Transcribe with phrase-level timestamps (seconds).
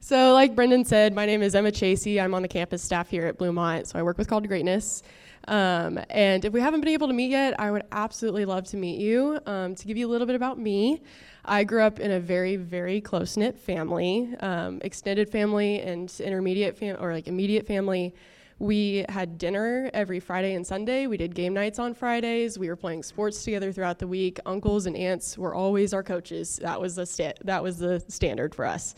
[0.00, 2.22] So, like Brendan said, my name is Emma Chasey.
[2.22, 5.02] I'm on the campus staff here at Bluemont, so I work with Call to Greatness.
[5.48, 8.76] Um, and if we haven't been able to meet yet, I would absolutely love to
[8.76, 9.40] meet you.
[9.46, 11.02] Um, to give you a little bit about me,
[11.44, 16.76] I grew up in a very, very close knit family, um, extended family and intermediate
[16.76, 18.14] fam- or like immediate family.
[18.60, 21.06] We had dinner every Friday and Sunday.
[21.06, 22.58] We did game nights on Fridays.
[22.58, 24.38] We were playing sports together throughout the week.
[24.46, 26.58] Uncles and aunts were always our coaches.
[26.62, 28.94] That was the sta- that was the standard for us.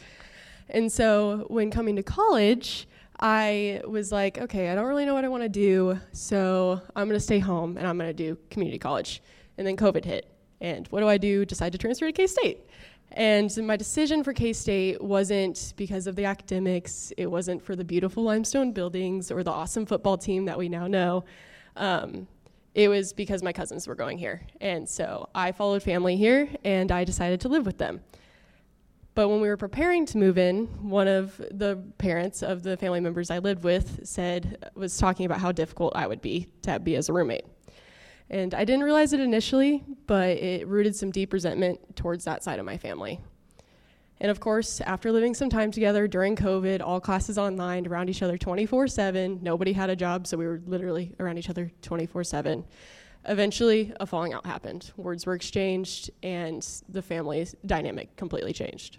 [0.71, 2.87] And so when coming to college,
[3.19, 7.07] I was like, okay, I don't really know what I want to do, so I'm
[7.07, 9.23] going to stay home and I'm going to do community college.
[9.59, 10.33] And then COVID hit.
[10.61, 11.45] And what do I do?
[11.45, 12.67] Decide to transfer to K State.
[13.13, 17.85] And my decision for K State wasn't because of the academics, it wasn't for the
[17.85, 21.25] beautiful limestone buildings or the awesome football team that we now know.
[21.77, 22.29] Um,
[22.75, 24.43] it was because my cousins were going here.
[24.61, 28.01] And so I followed family here and I decided to live with them.
[29.15, 33.01] But when we were preparing to move in, one of the parents of the family
[33.01, 36.97] members I lived with said, was talking about how difficult I would be to be
[36.97, 37.45] as a roommate.
[38.31, 42.61] And I didn't realize it initially, but it rooted some deep resentment towards that side
[42.61, 43.21] of my family.
[44.21, 48.23] And of course, after living some time together during COVID, all classes online, around each
[48.23, 52.23] other 24 7, nobody had a job, so we were literally around each other 24
[52.25, 52.65] 7.
[53.27, 54.93] Eventually, a falling out happened.
[54.97, 58.99] Words were exchanged, and the family dynamic completely changed.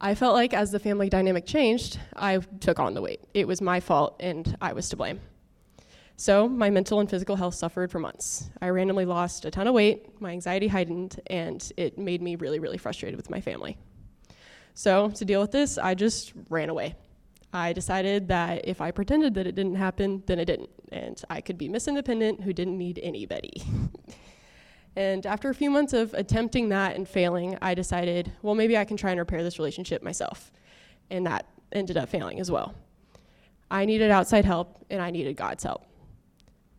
[0.00, 3.20] I felt like as the family dynamic changed, I took on the weight.
[3.34, 5.20] It was my fault, and I was to blame.
[6.18, 8.48] So my mental and physical health suffered for months.
[8.62, 12.58] I randomly lost a ton of weight, my anxiety heightened, and it made me really,
[12.58, 13.76] really frustrated with my family.
[14.74, 16.94] So to deal with this, I just ran away.
[17.56, 21.40] I decided that if I pretended that it didn't happen, then it didn't, and I
[21.40, 23.62] could be Miss Independent who didn't need anybody.
[24.96, 28.84] and after a few months of attempting that and failing, I decided, well, maybe I
[28.84, 30.52] can try and repair this relationship myself.
[31.08, 32.74] And that ended up failing as well.
[33.70, 35.86] I needed outside help, and I needed God's help.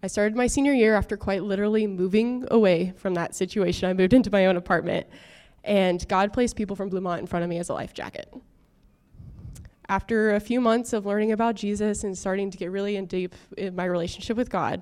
[0.04, 3.90] I started my senior year after quite literally moving away from that situation.
[3.90, 5.08] I moved into my own apartment,
[5.64, 8.32] and God placed people from Bluemont in front of me as a life jacket.
[9.90, 13.34] After a few months of learning about Jesus and starting to get really in deep
[13.58, 14.82] in my relationship with God,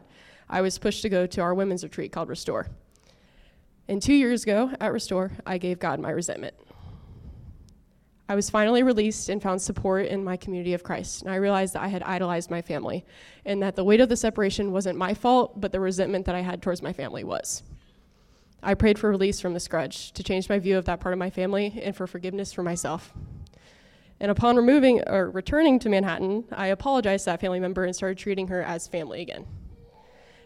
[0.50, 2.68] I was pushed to go to our women's retreat called Restore.
[3.88, 6.56] And two years ago at Restore, I gave God my resentment.
[8.28, 11.22] I was finally released and found support in my community of Christ.
[11.22, 13.06] And I realized that I had idolized my family
[13.46, 16.42] and that the weight of the separation wasn't my fault, but the resentment that I
[16.42, 17.62] had towards my family was.
[18.64, 21.20] I prayed for release from this grudge, to change my view of that part of
[21.20, 23.14] my family, and for forgiveness for myself.
[24.20, 28.18] And upon removing or returning to Manhattan, I apologized to that family member and started
[28.18, 29.46] treating her as family again.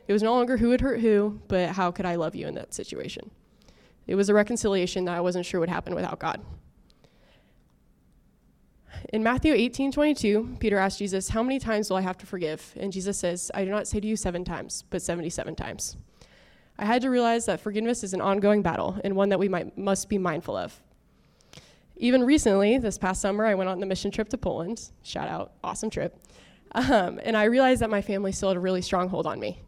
[0.08, 2.56] It was no longer who would hurt who, but how could I love you in
[2.56, 3.30] that situation?
[4.08, 6.42] It was a reconciliation that I wasn't sure would happen without God.
[9.14, 12.74] In Matthew 18 22, Peter asked Jesus, How many times will I have to forgive?
[12.76, 15.96] And Jesus says, I do not say to you seven times, but 77 times.
[16.80, 19.78] I had to realize that forgiveness is an ongoing battle and one that we might,
[19.78, 20.82] must be mindful of.
[22.02, 24.90] Even recently, this past summer, I went on the mission trip to Poland.
[25.04, 26.18] Shout out, awesome trip.
[26.72, 29.62] Um, and I realized that my family still had a really strong hold on me.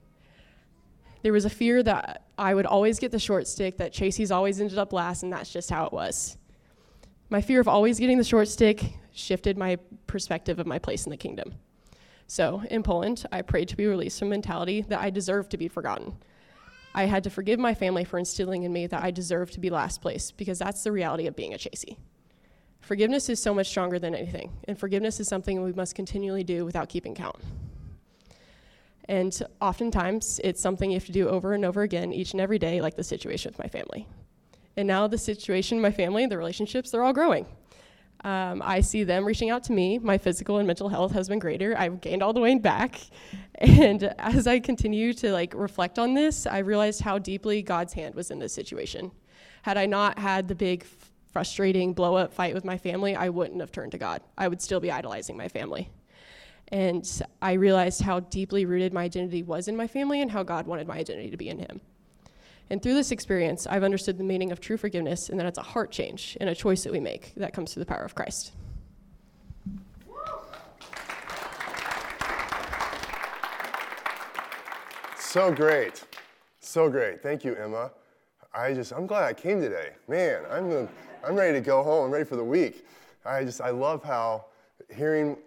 [1.24, 4.62] There was a fear that I would always get the short stick, that Chasey's always
[4.62, 6.38] ended up last, and that's just how it was.
[7.30, 9.78] My fear of always getting the short stick shifted my
[10.08, 11.56] perspective of my place in the kingdom.
[12.28, 15.68] So, in Poland, I prayed to be released from mentality that I deserved to be
[15.68, 16.14] forgotten.
[16.96, 19.70] I had to forgive my family for instilling in me that I deserved to be
[19.70, 21.98] last place because that's the reality of being a Chasey.
[22.82, 26.66] Forgiveness is so much stronger than anything, and forgiveness is something we must continually do
[26.66, 27.38] without keeping count.
[29.08, 32.60] And oftentimes, it's something you have to do over and over again each and every
[32.60, 34.08] day, like the situation with my family.
[34.78, 37.46] And now, the situation, my family, the relationships, they're all growing.
[38.24, 39.98] Um, I see them reaching out to me.
[39.98, 41.76] My physical and mental health has been greater.
[41.78, 43.00] I've gained all the weight back.
[43.60, 48.16] And as I continue to like reflect on this, I realized how deeply God's hand
[48.16, 49.12] was in this situation.
[49.62, 50.84] Had I not had the big,
[51.32, 54.22] frustrating blow up fight with my family, I wouldn't have turned to God.
[54.38, 55.90] I would still be idolizing my family.
[56.70, 57.06] And
[57.42, 60.88] I realized how deeply rooted my identity was in my family and how God wanted
[60.88, 61.82] my identity to be in Him.
[62.70, 65.64] And through this experience, I've understood the meaning of true forgiveness and that it's a
[65.64, 68.54] heart change and a choice that we make that comes through the power of Christ.
[75.18, 76.04] So great.
[76.60, 77.22] So great.
[77.22, 77.92] Thank you, Emma.
[78.54, 79.92] I just, I'm glad I came today.
[80.08, 80.90] Man, I'm,
[81.26, 82.06] I'm ready to go home.
[82.06, 82.86] I'm ready for the week.
[83.26, 84.46] I just, I love how
[84.94, 85.38] hearing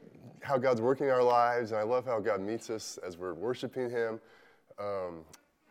[0.40, 3.90] how God's working our lives, and I love how God meets us as we're worshiping
[3.90, 4.20] Him.
[4.78, 5.24] Um,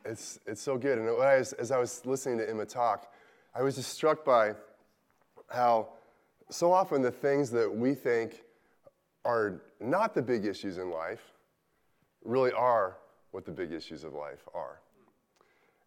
[0.06, 0.98] it's, it's so good.
[0.98, 3.12] And as, as I was listening to Emma talk,
[3.56, 4.54] I was just struck by
[5.50, 5.90] how
[6.50, 8.44] so often the things that we think
[9.26, 11.34] are not the big issues in life
[12.24, 12.98] really are
[13.32, 14.80] what the big issues of life are.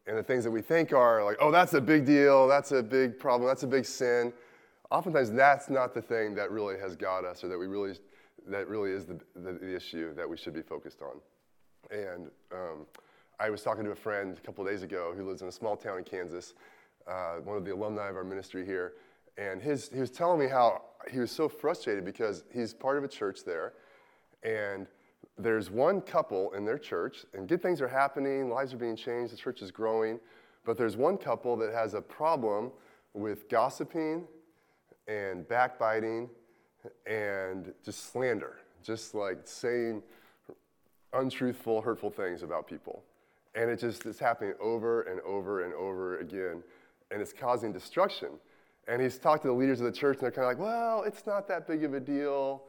[0.06, 2.82] And the things that we think are like, oh, that's a big deal, that's a
[2.82, 4.32] big problem, that's a big sin,
[4.90, 7.96] oftentimes that's not the thing that really has got us or that we really
[8.48, 11.20] that really is the, the, the issue that we should be focused on.
[11.90, 12.86] And um,
[13.40, 15.76] I was talking to a friend a couple days ago who lives in a small
[15.76, 16.54] town in Kansas,
[17.08, 18.92] uh, one of the alumni of our ministry here,
[19.36, 23.02] and his, he was telling me how he was so frustrated because he's part of
[23.04, 23.72] a church there,
[24.44, 24.86] and
[25.38, 29.32] there's one couple in their church, and good things are happening, lives are being changed,
[29.32, 30.18] the church is growing,
[30.64, 32.72] but there's one couple that has a problem
[33.12, 34.24] with gossiping
[35.08, 36.28] and backbiting
[37.06, 40.02] and just slander, just like saying
[41.12, 43.02] untruthful, hurtful things about people.
[43.54, 46.62] And it just is happening over and over and over again,
[47.10, 48.30] and it's causing destruction.
[48.88, 51.02] And he's talked to the leaders of the church, and they're kind of like, well,
[51.02, 52.64] it's not that big of a deal.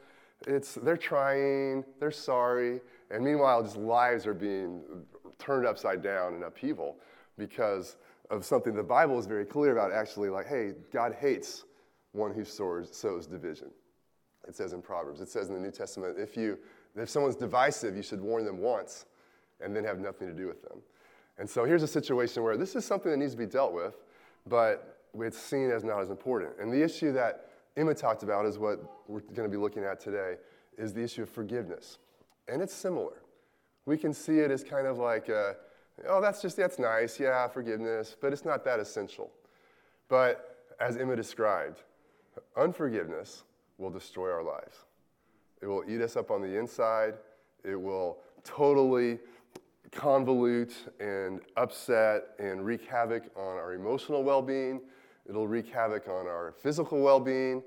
[0.45, 2.81] It's, they're trying, they're sorry.
[3.09, 4.81] And meanwhile, just lives are being
[5.39, 6.97] turned upside down in upheaval
[7.37, 7.97] because
[8.29, 11.63] of something the Bible is very clear about actually, like, hey, God hates
[12.11, 13.69] one who sows, sows division.
[14.47, 15.21] It says in Proverbs.
[15.21, 16.57] It says in the New Testament, if, you,
[16.95, 19.05] if someone's divisive, you should warn them once
[19.61, 20.79] and then have nothing to do with them.
[21.37, 23.95] And so here's a situation where this is something that needs to be dealt with,
[24.47, 26.53] but it's seen as not as important.
[26.59, 27.46] And the issue that
[27.77, 30.35] Emma talked about is what we're going to be looking at today
[30.77, 31.99] is the issue of forgiveness.
[32.47, 33.21] And it's similar.
[33.85, 38.15] We can see it as kind of like, oh, that's just, that's nice, yeah, forgiveness,
[38.19, 39.31] but it's not that essential.
[40.09, 41.83] But as Emma described,
[42.57, 43.43] unforgiveness
[43.77, 44.77] will destroy our lives.
[45.61, 47.13] It will eat us up on the inside.
[47.63, 49.19] It will totally
[49.91, 54.81] convolute and upset and wreak havoc on our emotional well being.
[55.29, 57.63] It'll wreak havoc on our physical well being.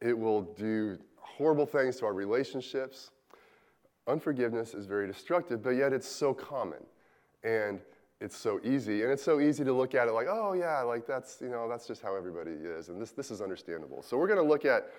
[0.00, 3.10] It will do horrible things to our relationships.
[4.06, 6.82] Unforgiveness is very destructive, but yet it's so common.
[7.44, 7.80] And
[8.20, 9.02] it's so easy.
[9.02, 11.68] And it's so easy to look at it like, oh, yeah, like that's, you know,
[11.68, 12.88] that's just how everybody is.
[12.88, 14.02] And this, this is understandable.
[14.02, 14.90] So we're going to look at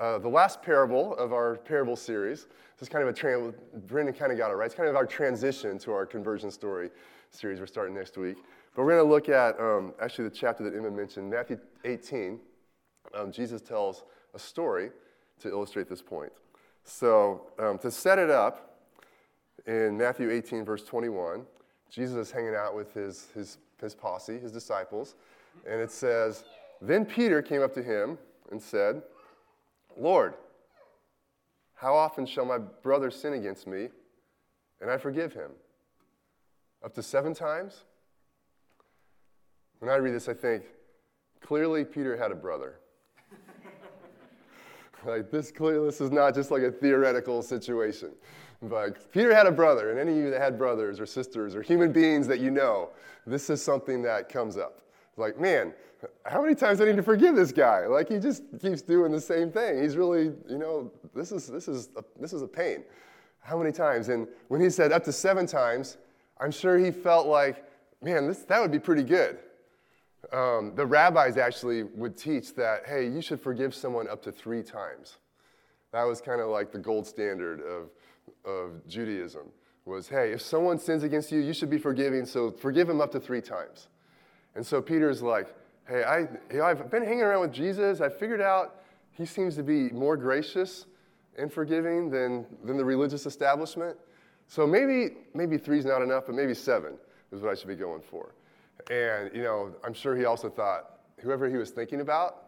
[0.00, 2.46] uh, the last parable of our parable series.
[2.76, 3.54] This is kind of a, trans-
[3.86, 4.66] Brendan kind of got it right.
[4.66, 6.90] It's kind of our transition to our conversion story
[7.30, 8.38] series we're starting next week.
[8.74, 12.40] But we're going to look at um, actually the chapter that Emma mentioned, Matthew 18.
[13.14, 14.04] Um, Jesus tells
[14.34, 14.90] a story
[15.40, 16.32] to illustrate this point.
[16.84, 18.74] So um, to set it up,
[19.66, 21.46] in Matthew 18, verse 21,
[21.90, 25.14] Jesus is hanging out with his, his, his posse, his disciples,
[25.68, 26.44] and it says,
[26.80, 28.18] Then Peter came up to him
[28.50, 29.02] and said,
[29.96, 30.34] Lord,
[31.74, 33.88] how often shall my brother sin against me
[34.80, 35.52] and I forgive him?
[36.84, 37.84] Up to seven times?
[39.84, 40.62] When I read this, I think,
[41.42, 42.76] clearly Peter had a brother.
[45.04, 48.12] like this clearly this is not just like a theoretical situation.
[48.62, 51.60] But Peter had a brother, and any of you that had brothers or sisters or
[51.60, 52.92] human beings that you know,
[53.26, 54.80] this is something that comes up.
[55.18, 55.74] Like, man,
[56.24, 57.86] how many times do I need to forgive this guy?
[57.86, 59.82] Like he just keeps doing the same thing.
[59.82, 62.84] He's really, you know, this is this is a, this is a pain.
[63.40, 64.08] How many times?
[64.08, 65.98] And when he said up to seven times,
[66.40, 67.62] I'm sure he felt like,
[68.00, 69.40] man, this that would be pretty good.
[70.32, 74.62] Um, the rabbis actually would teach that, hey, you should forgive someone up to three
[74.62, 75.18] times.
[75.92, 77.90] That was kind of like the gold standard of,
[78.44, 79.50] of Judaism.
[79.84, 82.24] Was hey, if someone sins against you, you should be forgiving.
[82.24, 83.88] So forgive him up to three times.
[84.54, 85.54] And so Peter's like,
[85.86, 88.00] hey, I, you know, I've been hanging around with Jesus.
[88.00, 88.76] I figured out
[89.12, 90.86] he seems to be more gracious
[91.36, 93.96] and forgiving than, than the religious establishment.
[94.46, 96.94] So maybe, maybe three's not enough, but maybe seven
[97.32, 98.34] is what I should be going for.
[98.90, 102.44] And, you know, I'm sure he also thought, whoever he was thinking about,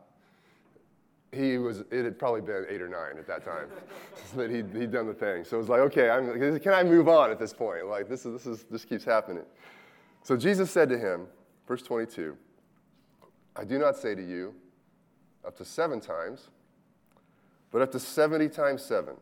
[1.33, 3.69] he was, it had probably been eight or nine at that time
[4.37, 5.45] that he'd, he'd done the thing.
[5.45, 7.87] So it was like, okay, I'm, can I move on at this point?
[7.87, 9.45] Like, this, is, this, is, this keeps happening.
[10.23, 11.27] So Jesus said to him,
[11.67, 12.37] verse 22,
[13.55, 14.55] I do not say to you
[15.47, 16.49] up to seven times,
[17.71, 19.15] but up to 70 times seven.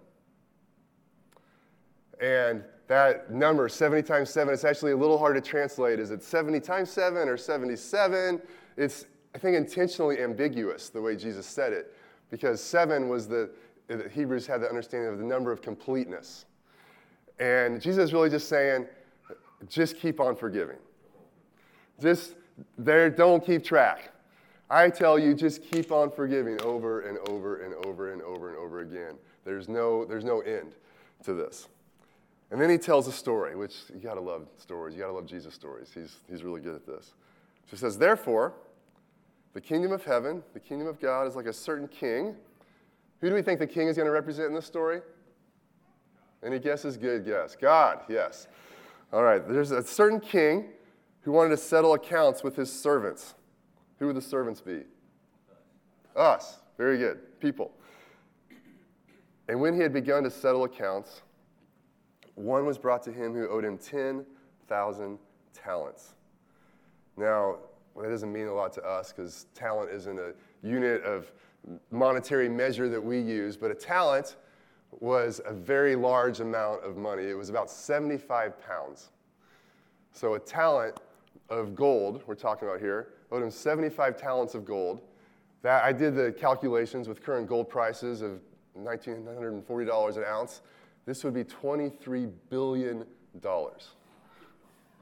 [2.21, 5.99] And that number, 70 times seven, it's actually a little hard to translate.
[5.99, 8.43] Is it 70 times seven or 77?
[8.77, 11.95] It's, I think, intentionally ambiguous the way Jesus said it,
[12.31, 13.51] because seven was the,
[13.89, 16.45] the Hebrews had the understanding of the number of completeness.
[17.39, 18.87] And Jesus is really just saying,
[19.69, 20.77] just keep on forgiving.
[22.01, 22.35] Just
[22.77, 24.13] there, don't keep track.
[24.71, 28.59] I tell you, just keep on forgiving over and over and over and over and
[28.59, 29.15] over again.
[29.45, 30.75] There's no, there's no end
[31.25, 31.69] to this.
[32.55, 34.95] And then he tells a story, which you gotta love stories.
[34.95, 35.91] You gotta love Jesus stories.
[35.93, 37.07] He's, he's really good at this.
[37.65, 38.55] So he says, Therefore,
[39.55, 42.37] the kingdom of heaven, the kingdom of God, is like a certain king.
[43.21, 45.01] Who do we think the king is going to represent in this story?
[46.45, 46.97] Any guesses?
[46.97, 47.57] Good guess.
[47.57, 48.47] God, yes.
[49.13, 50.67] All right, there's a certain king
[51.23, 53.35] who wanted to settle accounts with his servants.
[53.99, 54.83] Who would the servants be?
[56.15, 56.61] Us.
[56.79, 57.41] Very good.
[57.41, 57.73] People.
[59.49, 61.23] And when he had begun to settle accounts,
[62.35, 65.19] one was brought to him who owed him 10,000
[65.53, 66.15] talents.
[67.17, 67.57] Now,
[67.95, 71.31] well, that doesn't mean a lot to us because talent isn't a unit of
[71.91, 74.37] monetary measure that we use, but a talent
[75.01, 77.25] was a very large amount of money.
[77.25, 79.11] It was about 75 pounds.
[80.13, 80.97] So a talent
[81.49, 85.01] of gold, we're talking about here, owed him 75 talents of gold.
[85.63, 88.41] That I did the calculations with current gold prices of
[88.79, 90.63] $1,940 an ounce.
[91.07, 93.05] This would be $23 billion.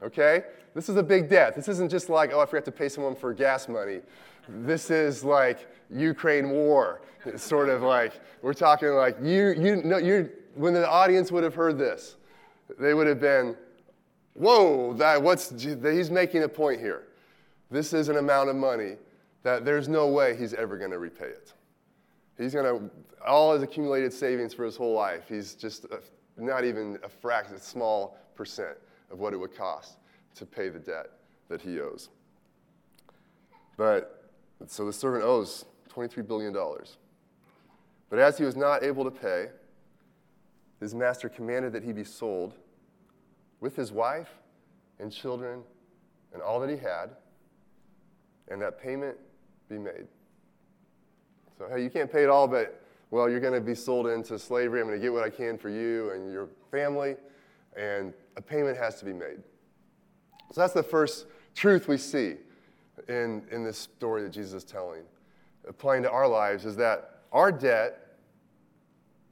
[0.03, 0.43] Okay?
[0.73, 1.55] This is a big debt.
[1.55, 4.01] This isn't just like, oh, I forgot to pay someone for gas money.
[4.49, 7.01] This is like Ukraine war.
[7.25, 11.43] It's sort of like, we're talking like, you, you know, you when the audience would
[11.43, 12.15] have heard this,
[12.79, 13.55] they would have been,
[14.33, 17.03] whoa, that, what's, he's making a point here.
[17.71, 18.97] This is an amount of money
[19.43, 21.53] that there's no way he's ever going to repay it.
[22.37, 22.89] He's going to,
[23.25, 25.99] all his accumulated savings for his whole life, he's just a,
[26.37, 28.77] not even a fraction, a small percent
[29.11, 29.97] of what it would cost
[30.35, 31.11] to pay the debt
[31.47, 32.09] that he owes.
[33.77, 34.31] But
[34.67, 36.55] so the servant owes $23 billion.
[38.09, 39.47] But as he was not able to pay,
[40.79, 42.53] his master commanded that he be sold
[43.59, 44.29] with his wife
[44.99, 45.63] and children
[46.33, 47.11] and all that he had,
[48.49, 49.17] and that payment
[49.69, 50.07] be made.
[51.57, 52.81] So, hey, you can't pay it all, but,
[53.11, 54.81] well, you're going to be sold into slavery.
[54.81, 57.15] I'm going to get what I can for you and your family,
[57.77, 59.43] and a payment has to be made.
[60.51, 62.35] So, that's the first truth we see
[63.07, 65.03] in, in this story that Jesus is telling,
[65.67, 68.17] applying to our lives, is that our debt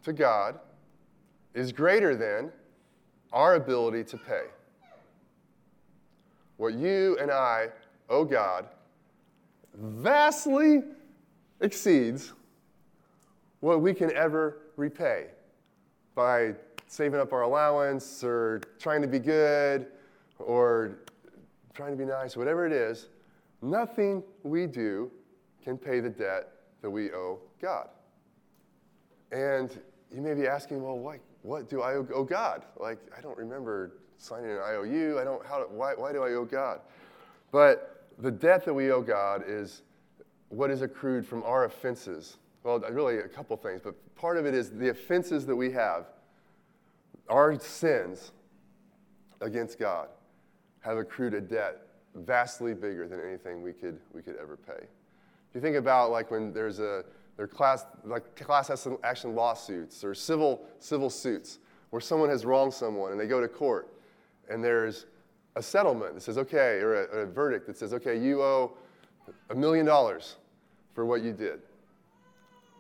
[0.04, 0.60] to God
[1.54, 2.52] is greater than
[3.34, 4.46] our ability to pay.
[6.58, 7.70] What you and I
[8.10, 8.68] owe God
[9.74, 10.84] vastly
[11.62, 12.34] exceeds
[13.60, 15.28] what we can ever repay
[16.16, 16.54] by
[16.88, 19.88] saving up our allowance or trying to be good
[20.40, 20.98] or
[21.74, 23.08] trying to be nice, whatever it is,
[23.62, 25.10] nothing we do
[25.64, 26.50] can pay the debt
[26.82, 27.88] that we owe God.
[29.32, 29.80] And
[30.14, 32.66] you may be asking, well, what, what do I owe God?
[32.78, 35.20] Like, I don't remember signing an IOU.
[35.20, 36.82] I don't, how, why, why do I owe God?
[37.52, 39.84] But the debt that we owe God is
[40.52, 42.38] what is accrued from our offenses.
[42.64, 46.06] Well, really, a couple things, but part of it is the offenses that we have,
[47.30, 48.34] our sins
[49.40, 50.10] against God,
[50.82, 54.84] have accrued a debt vastly bigger than anything we could, we could ever pay.
[54.84, 57.04] If you think about like when there's a
[57.38, 58.70] there class like class
[59.04, 63.48] action lawsuits or civil civil suits where someone has wronged someone and they go to
[63.48, 63.88] court
[64.50, 65.08] and there's
[65.56, 68.78] a settlement that says okay or a, a verdict that says okay you owe
[69.50, 70.36] a million dollars
[70.94, 71.60] for what you did.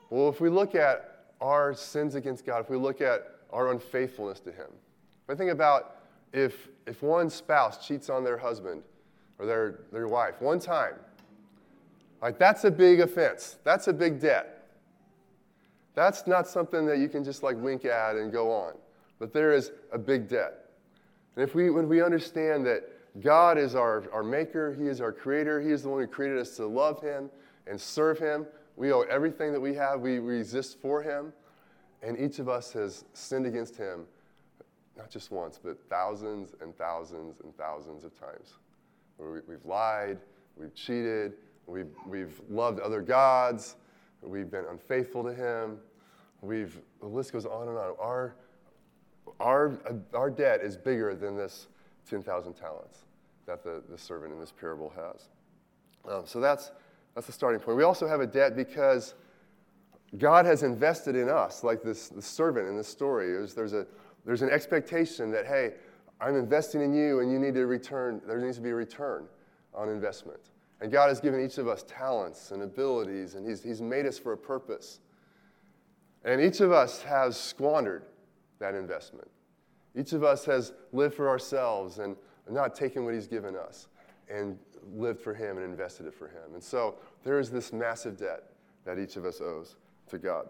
[0.09, 4.39] Well, if we look at our sins against God, if we look at our unfaithfulness
[4.41, 4.67] to Him,
[5.23, 5.97] if I think about
[6.33, 8.83] if, if one spouse cheats on their husband
[9.39, 10.95] or their, their wife one time,
[12.21, 13.57] like that's a big offense.
[13.63, 14.67] That's a big debt.
[15.95, 18.73] That's not something that you can just like wink at and go on.
[19.19, 20.69] But there is a big debt.
[21.35, 22.83] And if we, when we understand that
[23.21, 26.37] God is our, our maker, He is our creator, He is the one who created
[26.37, 27.29] us to love Him
[27.67, 31.33] and serve Him, we owe everything that we have, we resist for Him,
[32.01, 34.05] and each of us has sinned against Him
[34.97, 38.55] not just once, but thousands and thousands and thousands of times.
[39.17, 40.19] Where we, have lied,
[40.57, 41.33] we've cheated,
[41.65, 43.77] we've, we've loved other gods,
[44.21, 45.77] we've been unfaithful to Him.
[46.41, 47.95] We've, the list goes on and on.
[47.99, 48.35] Our,
[49.39, 49.77] our,
[50.13, 51.67] our debt is bigger than this
[52.09, 53.05] 10,000 talents
[53.45, 55.29] that the, the servant in this parable has.
[56.11, 56.71] Um, so that's,
[57.15, 57.77] that's the starting point.
[57.77, 59.15] We also have a debt because
[60.17, 63.31] God has invested in us, like this, the servant in this story.
[63.31, 63.85] There's, a,
[64.25, 65.73] there's an expectation that, hey,
[66.19, 69.25] I'm investing in you and you need to return, there needs to be a return
[69.73, 70.39] on investment.
[70.81, 74.17] And God has given each of us talents and abilities, and He's, he's made us
[74.17, 74.99] for a purpose.
[76.23, 78.03] And each of us has squandered
[78.59, 79.29] that investment.
[79.95, 82.15] Each of us has lived for ourselves and
[82.49, 83.87] not taken what He's given us
[84.31, 84.57] and
[84.93, 86.53] lived for Him and invested it for Him.
[86.53, 88.43] And so there is this massive debt
[88.85, 89.75] that each of us owes
[90.09, 90.47] to God.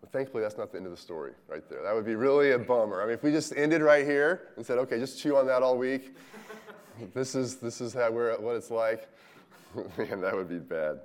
[0.00, 1.82] But thankfully, that's not the end of the story right there.
[1.82, 3.02] That would be really a bummer.
[3.02, 5.62] I mean, if we just ended right here and said, okay, just chew on that
[5.62, 6.14] all week,
[7.14, 9.08] this is, this is how we're, what it's like.
[9.98, 11.00] Man, that would be bad.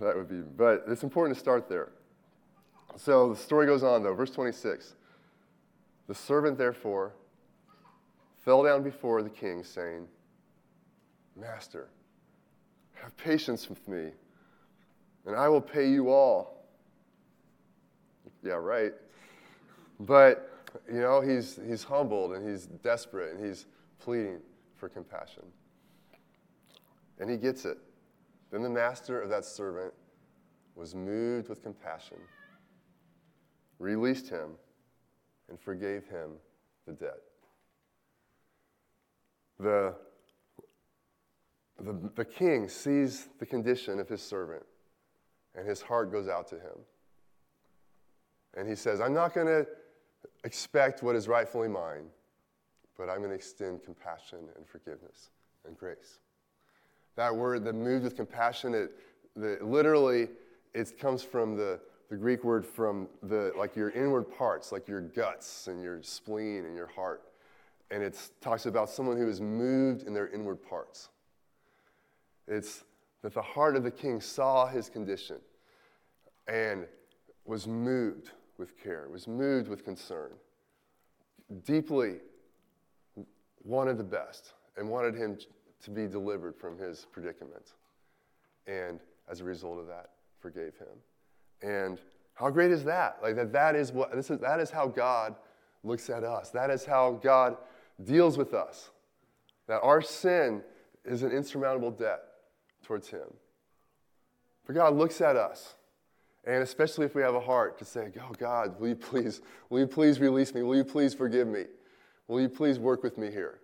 [0.00, 1.90] That would be, but it's important to start there.
[2.96, 4.14] So the story goes on, though.
[4.14, 4.94] Verse 26.
[6.06, 7.12] The servant, therefore,
[8.44, 10.06] fell down before the king, saying,
[11.36, 11.88] Master,
[12.94, 14.10] have patience with me,
[15.26, 16.66] and I will pay you all.
[18.42, 18.92] Yeah, right.
[20.00, 20.50] But,
[20.86, 23.66] you know, he's, he's humbled and he's desperate and he's
[23.98, 24.40] pleading
[24.76, 25.44] for compassion.
[27.18, 27.78] And he gets it.
[28.50, 29.94] Then the master of that servant
[30.74, 32.18] was moved with compassion,
[33.78, 34.50] released him,
[35.48, 36.32] and forgave him
[36.86, 37.20] the debt.
[39.58, 39.94] The,
[41.80, 44.64] the, the king sees the condition of his servant,
[45.54, 46.78] and his heart goes out to him.
[48.56, 49.66] And he says, I'm not going to
[50.44, 52.06] expect what is rightfully mine,
[52.96, 55.30] but I'm going to extend compassion and forgiveness
[55.66, 56.20] and grace.
[57.16, 58.92] That word, the moved with compassion, it,
[59.34, 60.28] the, literally,
[60.74, 65.00] it comes from the, the Greek word from the, like your inward parts, like your
[65.00, 67.22] guts and your spleen and your heart.
[67.90, 71.08] And it talks about someone who is moved in their inward parts.
[72.46, 72.84] It's
[73.22, 75.36] that the heart of the king saw his condition
[76.46, 76.86] and
[77.46, 80.32] was moved with care, was moved with concern,
[81.64, 82.16] deeply
[83.62, 85.38] wanted the best and wanted him
[85.82, 87.72] to be delivered from his predicament.
[88.66, 90.98] And as a result of that, forgave him.
[91.62, 92.00] And
[92.34, 93.18] how great is that?
[93.22, 95.34] Like that that is what this is that is how God
[95.82, 96.50] looks at us.
[96.50, 97.56] That is how God
[98.02, 98.90] deals with us.
[99.66, 100.62] That our sin
[101.04, 102.22] is an insurmountable debt
[102.84, 103.26] towards him.
[104.64, 105.74] For God looks at us,
[106.46, 109.80] and especially if we have a heart to say, Oh God, will you please, will
[109.80, 110.62] you please release me?
[110.62, 111.64] Will you please forgive me?
[112.28, 113.60] Will you please work with me here?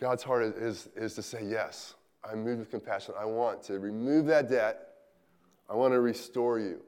[0.00, 3.14] God's heart is, is, to say, Yes, I'm moved with compassion.
[3.18, 4.86] I want to remove that debt.
[5.68, 6.82] I want to restore you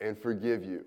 [0.00, 0.84] and forgive you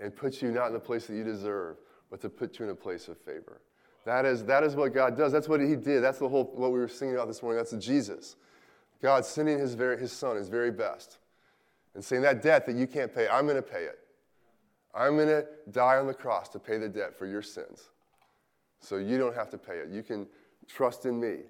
[0.00, 1.76] and put you not in the place that you deserve,
[2.10, 3.60] but to put you in a place of favor.
[4.04, 5.32] That is, that is what God does.
[5.32, 6.02] That's what He did.
[6.02, 7.58] That's the whole, what we were singing about this morning.
[7.58, 8.36] That's Jesus.
[9.04, 11.18] God sending His, very, his Son, His very best,
[11.94, 13.98] and saying, That debt that you can't pay, I'm going to pay it.
[14.94, 17.90] I'm going to die on the cross to pay the debt for your sins.
[18.80, 19.88] So you don't have to pay it.
[19.90, 20.26] You can
[20.68, 21.40] Trust in me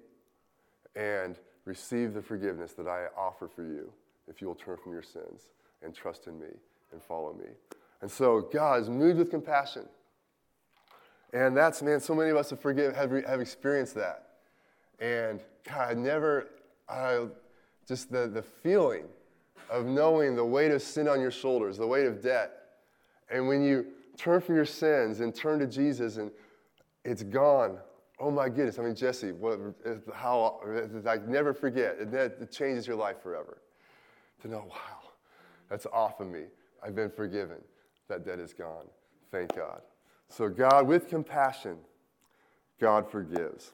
[0.95, 3.91] and receive the forgiveness that I offer for you
[4.27, 5.47] if you will turn from your sins
[5.83, 6.47] and trust in me
[6.91, 7.49] and follow me.
[8.01, 9.85] And so God is moved with compassion.
[11.33, 14.27] And that's, man, so many of us have, forgive, have, have experienced that.
[14.99, 16.47] And God, I never,
[16.87, 17.25] I,
[17.87, 19.05] just the, the feeling
[19.69, 22.51] of knowing the weight of sin on your shoulders, the weight of debt.
[23.29, 26.31] And when you turn from your sins and turn to Jesus and
[27.03, 27.77] it's gone,
[28.19, 28.79] Oh my goodness.
[28.79, 29.59] I mean, Jesse, what,
[30.13, 30.61] how,
[31.07, 31.97] I never forget.
[31.99, 33.57] It, it changes your life forever.
[34.41, 35.11] To know, wow,
[35.69, 36.43] that's off of me.
[36.83, 37.57] I've been forgiven.
[38.07, 38.85] That debt is gone.
[39.31, 39.81] Thank God.
[40.29, 41.77] So, God, with compassion,
[42.79, 43.73] God forgives.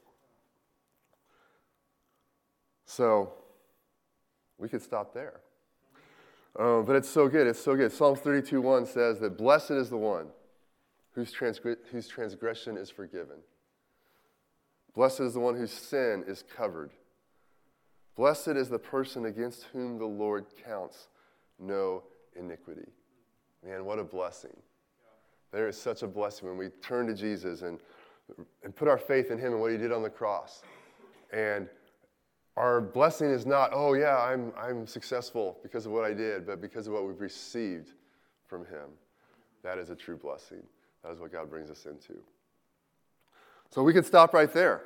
[2.86, 3.34] So,
[4.62, 5.42] we could stop there.
[6.58, 7.48] Um, but it's so good.
[7.48, 7.92] It's so good.
[7.92, 10.28] Psalms 32 1 says that blessed is the one
[11.14, 11.34] whose,
[11.92, 13.38] whose transgression is forgiven
[14.94, 16.92] Blessed is the one whose sin is covered.
[18.16, 21.08] Blessed is the person against whom the Lord counts
[21.58, 22.04] no
[22.36, 22.90] iniquity.
[23.66, 24.56] Man, what a blessing.
[25.52, 27.80] There is such a blessing when we turn to Jesus and,
[28.64, 30.62] and put our faith in Him and what He did on the cross.
[31.32, 31.70] And
[32.58, 36.62] our blessing is not, oh, yeah, I'm, I'm successful because of what I did, but
[36.62, 37.94] because of what we've received
[38.46, 38.90] from Him.
[39.64, 40.62] That is a true blessing.
[41.04, 42.20] That is what God brings us into.
[43.70, 44.82] So we could stop right there.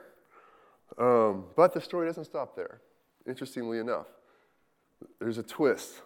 [0.97, 2.81] Um, but the story doesn't stop there,
[3.27, 4.05] interestingly enough.
[5.19, 6.01] There's a twist,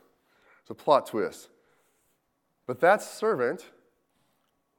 [0.61, 1.49] it's a plot twist.
[2.65, 3.65] But that servant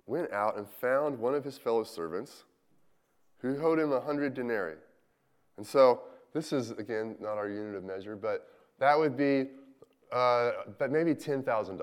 [0.07, 2.45] went out and found one of his fellow servants
[3.39, 4.77] who owed him a hundred denarii.
[5.57, 9.49] And so this is, again, not our unit of measure, but that would be
[10.13, 11.81] uh, but maybe $10,000.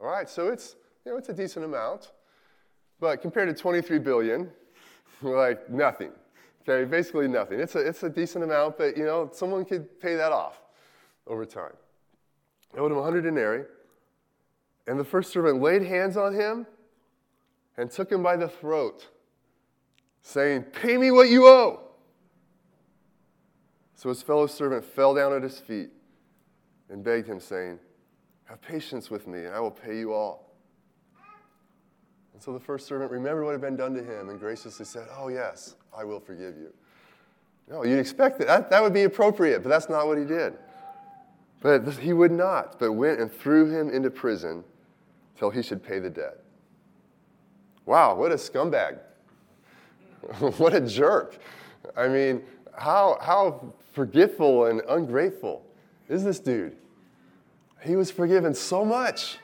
[0.00, 2.12] All right, so it's, you know, it's a decent amount.
[3.00, 4.50] But compared to 23 billion,
[5.22, 6.10] like nothing.
[6.62, 7.60] Okay, basically nothing.
[7.60, 10.62] It's a, it's a decent amount, but you know, someone could pay that off
[11.26, 11.72] over time.
[12.74, 13.64] I owed him 100 denarii,
[14.86, 16.66] and the first servant laid hands on him
[17.76, 19.08] and took him by the throat,
[20.22, 21.83] saying, Pay me what you owe.
[23.94, 25.90] So his fellow servant fell down at his feet
[26.90, 27.78] and begged him, saying,
[28.44, 30.54] Have patience with me, and I will pay you all.
[32.32, 35.06] And so the first servant remembered what had been done to him and graciously said,
[35.16, 36.72] Oh, yes, I will forgive you.
[37.68, 38.46] No, you'd expect that.
[38.48, 38.70] that.
[38.70, 40.54] That would be appropriate, but that's not what he did.
[41.60, 44.64] But he would not, but went and threw him into prison
[45.38, 46.40] till he should pay the debt.
[47.86, 48.98] Wow, what a scumbag.
[50.58, 51.38] what a jerk.
[51.96, 52.42] I mean,
[52.76, 55.64] how, how forgetful and ungrateful
[56.08, 56.76] is this dude?
[57.82, 59.38] He was forgiven so much,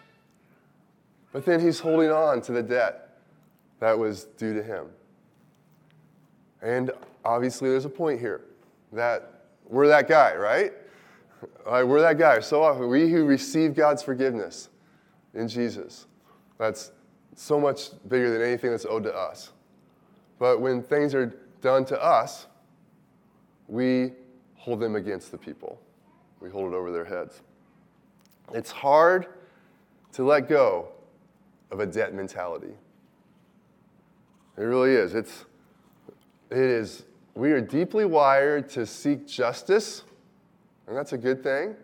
[1.33, 3.19] but then he's holding on to the debt
[3.81, 4.87] that was due to him.
[6.63, 6.91] And
[7.25, 8.43] obviously, there's a point here
[8.93, 10.73] that we're that guy, right?
[11.67, 12.41] We're that guy.
[12.41, 14.69] So often, we who receive God's forgiveness
[15.35, 16.07] in Jesus,
[16.59, 16.93] that's
[17.37, 19.53] so much bigger than anything that's owed to us.
[20.39, 22.47] But when things are done to us,
[23.71, 24.13] we
[24.57, 25.81] hold them against the people.
[26.41, 27.41] We hold it over their heads.
[28.53, 29.29] It's hard
[30.13, 30.89] to let go
[31.71, 32.75] of a debt mentality.
[34.59, 35.15] It really is.
[35.15, 35.45] It's,
[36.51, 37.05] it is.
[37.35, 40.03] We are deeply wired to seek justice,
[40.89, 41.77] and that's a good thing.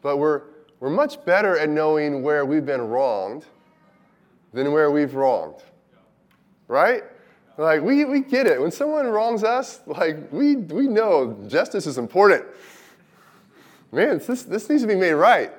[0.00, 0.42] But we're,
[0.80, 3.44] we're much better at knowing where we've been wronged
[4.54, 5.62] than where we've wronged.
[6.68, 7.04] Right?
[7.58, 8.60] Like, we, we get it.
[8.60, 12.44] When someone wrongs us, like, we, we know justice is important.
[13.92, 15.52] Man, this, this needs to be made right.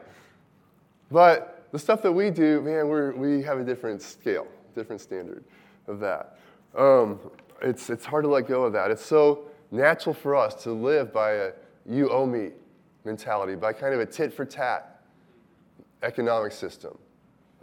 [1.10, 5.44] But the stuff that we do, man, we're, we have a different scale, different standard
[5.88, 6.38] of that.
[6.78, 7.20] Um,
[7.62, 8.92] it's, it's hard to let go of that.
[8.92, 11.52] It's so natural for us to live by a
[11.90, 12.52] you owe me
[13.06, 15.02] mentality, by kind of a tit for tat
[16.04, 16.98] economic system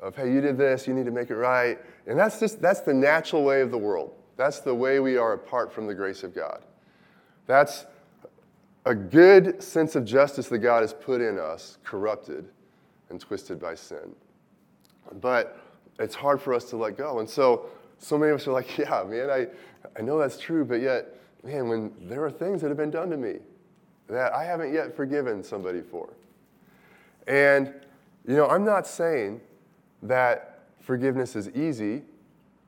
[0.01, 1.79] of, hey, you did this, you need to make it right.
[2.07, 4.13] And that's just, that's the natural way of the world.
[4.37, 6.63] That's the way we are apart from the grace of God.
[7.47, 7.87] That's
[8.85, 12.49] a good sense of justice that God has put in us, corrupted
[13.11, 14.15] and twisted by sin.
[15.21, 15.59] But
[15.99, 17.21] it's hard for us to let go.
[17.21, 17.67] And so,
[17.99, 19.47] so many of us are like, yeah, man, I,
[19.99, 23.11] I know that's true, but yet, man, when there are things that have been done
[23.11, 23.37] to me
[24.09, 26.11] that I haven't yet forgiven somebody for.
[27.27, 27.73] And,
[28.27, 29.41] you know, I'm not saying
[30.03, 32.03] that forgiveness is easy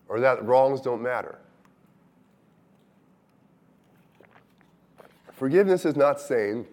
[0.09, 1.39] or that wrongs don't matter.
[5.37, 6.67] Forgiveness is not saying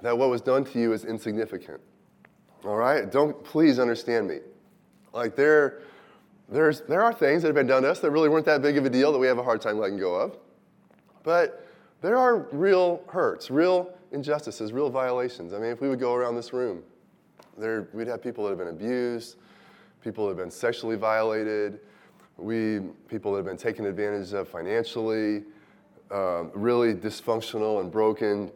[0.00, 1.80] that what was done to you is insignificant.
[2.64, 3.10] All right?
[3.10, 4.38] Don't please understand me.
[5.12, 5.80] Like there,
[6.48, 8.76] there's, there are things that have been done to us that really weren't that big
[8.76, 10.38] of a deal that we have a hard time letting go of.
[11.24, 11.66] But
[12.02, 15.52] there are real hurts, real injustices, real violations.
[15.52, 16.84] I mean, if we would go around this room,
[17.58, 19.38] there, we'd have people that have been abused,
[20.02, 21.80] people that have been sexually violated,
[22.36, 25.42] we, people that have been taken advantage of financially,
[26.10, 28.50] um, really dysfunctional and broken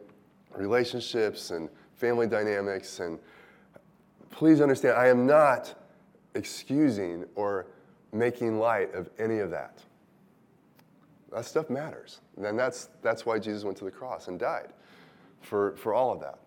[0.55, 2.99] relationships and family dynamics.
[2.99, 3.19] And
[4.29, 5.75] please understand, I am not
[6.35, 7.67] excusing or
[8.11, 9.79] making light of any of that.
[11.31, 12.21] That stuff matters.
[12.37, 14.69] And that's, that's why Jesus went to the cross and died
[15.41, 16.39] for, for all of that.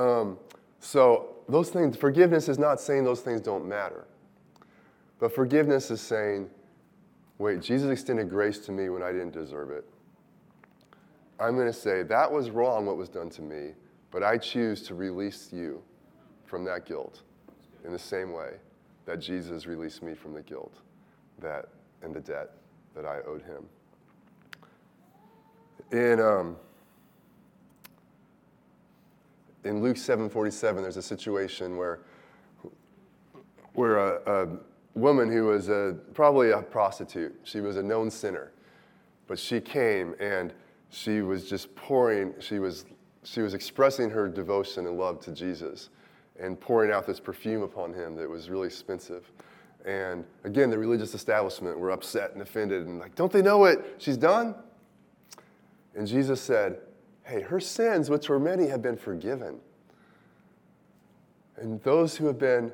[0.00, 0.38] Um,
[0.80, 4.06] so, those things, forgiveness is not saying those things don't matter.
[5.18, 6.50] But forgiveness is saying,
[7.42, 9.84] wait, Jesus extended grace to me when I didn't deserve it.
[11.40, 13.72] I'm going to say, that was wrong what was done to me,
[14.12, 15.82] but I choose to release you
[16.44, 17.22] from that guilt
[17.84, 18.52] in the same way
[19.06, 20.76] that Jesus released me from the guilt
[21.40, 21.66] that
[22.02, 22.50] and the debt
[22.94, 23.66] that I owed him.
[25.90, 26.56] In, um,
[29.64, 32.00] in Luke 7:47, there's a situation where,
[33.72, 34.58] where a, a
[34.94, 38.52] woman who was a, probably a prostitute, she was a known sinner,
[39.26, 40.52] but she came and
[40.90, 42.84] she was just pouring, she was,
[43.24, 45.88] she was expressing her devotion and love to Jesus
[46.38, 49.30] and pouring out this perfume upon him that was really expensive.
[49.84, 53.96] And again, the religious establishment were upset and offended and like, don't they know what
[53.98, 54.54] she's done?
[55.94, 56.78] And Jesus said,
[57.24, 59.58] hey, her sins, which were many, have been forgiven.
[61.56, 62.72] And those who have been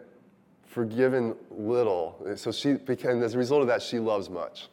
[0.78, 4.68] forgiven little, so she, and as a result of that, she loves much.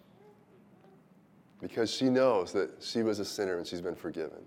[1.60, 4.38] Because she knows that she was a sinner and she's been forgiven.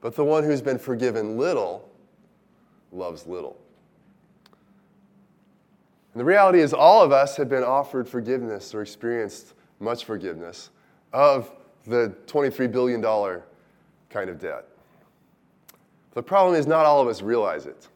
[0.00, 1.90] But the one who's been forgiven little
[2.92, 3.60] loves little.
[6.14, 10.70] And the reality is, all of us have been offered forgiveness or experienced much forgiveness
[11.12, 11.50] of
[11.88, 13.02] the $23 billion
[14.10, 14.66] kind of debt.
[16.14, 17.88] The problem is, not all of us realize it.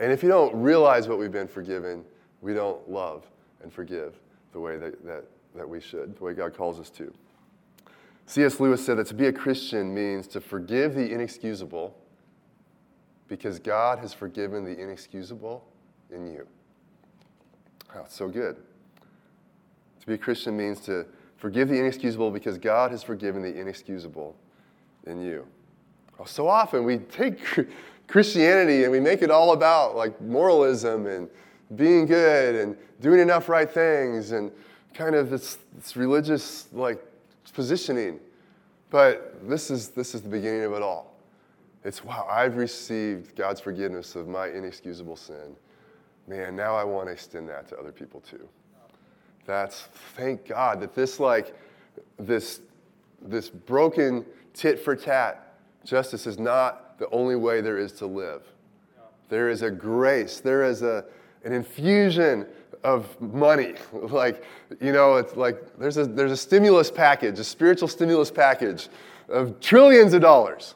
[0.00, 2.04] And if you don't realize what we've been forgiven,
[2.40, 3.26] we don't love
[3.62, 4.14] and forgive
[4.52, 7.12] the way that, that, that we should, the way God calls us to.
[8.26, 8.58] C.S.
[8.58, 11.96] Lewis said that to be a Christian means to forgive the inexcusable
[13.28, 15.64] because God has forgiven the inexcusable
[16.10, 16.46] in you.
[17.94, 18.56] Oh, it's so good.
[20.00, 21.06] To be a Christian means to
[21.44, 24.34] Forgive the inexcusable because God has forgiven the inexcusable
[25.06, 25.46] in you.
[26.18, 27.38] Oh, So often we take
[28.08, 31.28] Christianity and we make it all about like moralism and
[31.76, 34.52] being good and doing enough right things and
[34.92, 37.04] kind of this, this religious like
[37.52, 38.20] positioning.
[38.90, 41.14] But this is, this is the beginning of it all.
[41.84, 45.56] It's wow, I've received God's forgiveness of my inexcusable sin.
[46.26, 48.48] Man, now I want to extend that to other people too.
[49.44, 49.82] That's
[50.16, 51.54] thank God that this like
[52.18, 52.60] this
[53.20, 58.42] this broken tit for tat justice is not the only way there is to live.
[59.28, 61.04] There is a grace, there is a,
[61.44, 62.46] an infusion
[62.82, 63.74] of money.
[63.92, 64.44] Like,
[64.80, 68.88] you know, it's like there's a, there's a stimulus package, a spiritual stimulus package
[69.28, 70.74] of trillions of dollars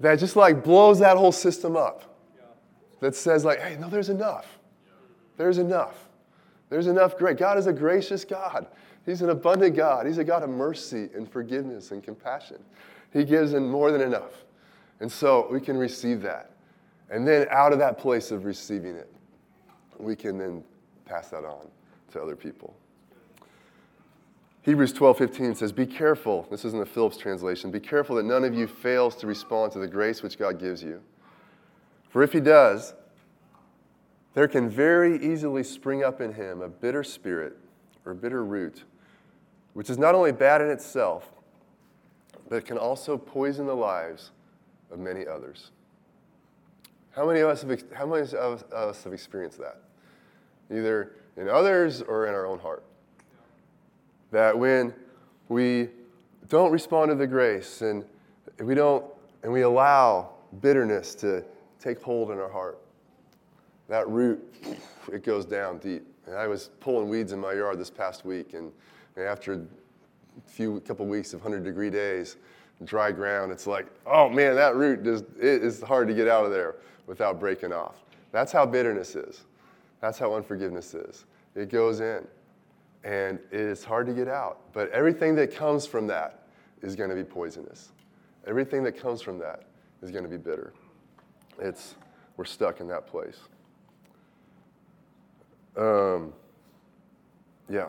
[0.00, 2.04] that just like blows that whole system up.
[3.00, 4.58] That says, like, hey, no, there's enough.
[5.38, 6.08] There's enough.
[6.68, 7.38] There's enough grace.
[7.38, 8.66] God is a gracious God.
[9.06, 10.06] He's an abundant God.
[10.06, 12.58] He's a God of mercy and forgiveness and compassion.
[13.12, 14.44] He gives in more than enough.
[15.00, 16.50] And so we can receive that.
[17.10, 19.12] And then out of that place of receiving it,
[19.98, 20.62] we can then
[21.04, 21.66] pass that on
[22.12, 22.74] to other people.
[24.62, 26.46] Hebrews 12, 15 says, Be careful.
[26.50, 27.70] This is in the Phillips translation.
[27.70, 30.82] Be careful that none of you fails to respond to the grace which God gives
[30.82, 31.00] you.
[32.10, 32.94] For if he does,
[34.34, 37.56] there can very easily spring up in him a bitter spirit
[38.04, 38.84] or bitter root,
[39.72, 41.32] which is not only bad in itself,
[42.48, 44.30] but can also poison the lives
[44.90, 45.70] of many others.
[47.12, 49.80] How many of us have, how many of us have experienced that?
[50.70, 52.84] Either in others or in our own heart.
[54.30, 54.94] That when
[55.48, 55.88] we
[56.48, 58.04] don't respond to the grace and
[58.58, 59.04] we don't
[59.42, 61.44] and we allow bitterness to
[61.80, 62.78] take hold in our heart,
[63.88, 64.40] that root
[65.12, 66.06] it goes down deep.
[66.26, 68.70] And I was pulling weeds in my yard this past week, and,
[69.16, 69.60] and after a
[70.48, 72.36] few couple weeks of 100 degree days,
[72.84, 76.44] dry ground, it's like, oh man, that root just it is hard to get out
[76.44, 77.96] of there without breaking off.
[78.32, 79.42] That's how bitterness is.
[80.00, 81.26] That's how unforgiveness is.
[81.54, 82.26] It goes in,
[83.04, 84.60] and it is hard to get out.
[84.72, 86.46] But everything that comes from that
[86.82, 87.90] is going to be poisonous.
[88.46, 89.64] Everything that comes from that
[90.02, 90.72] is going to be bitter.
[91.58, 91.96] It's
[92.36, 93.38] we're stuck in that place.
[95.76, 96.32] Um,
[97.68, 97.88] yeah.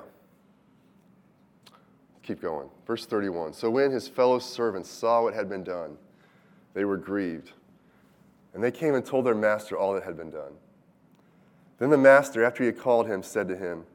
[2.23, 2.69] Keep going.
[2.85, 3.53] Verse 31.
[3.53, 5.97] So when his fellow servants saw what had been done,
[6.73, 7.51] they were grieved.
[8.53, 10.53] And they came and told their master all that had been done.
[11.79, 13.85] Then the master, after he had called him, said to him,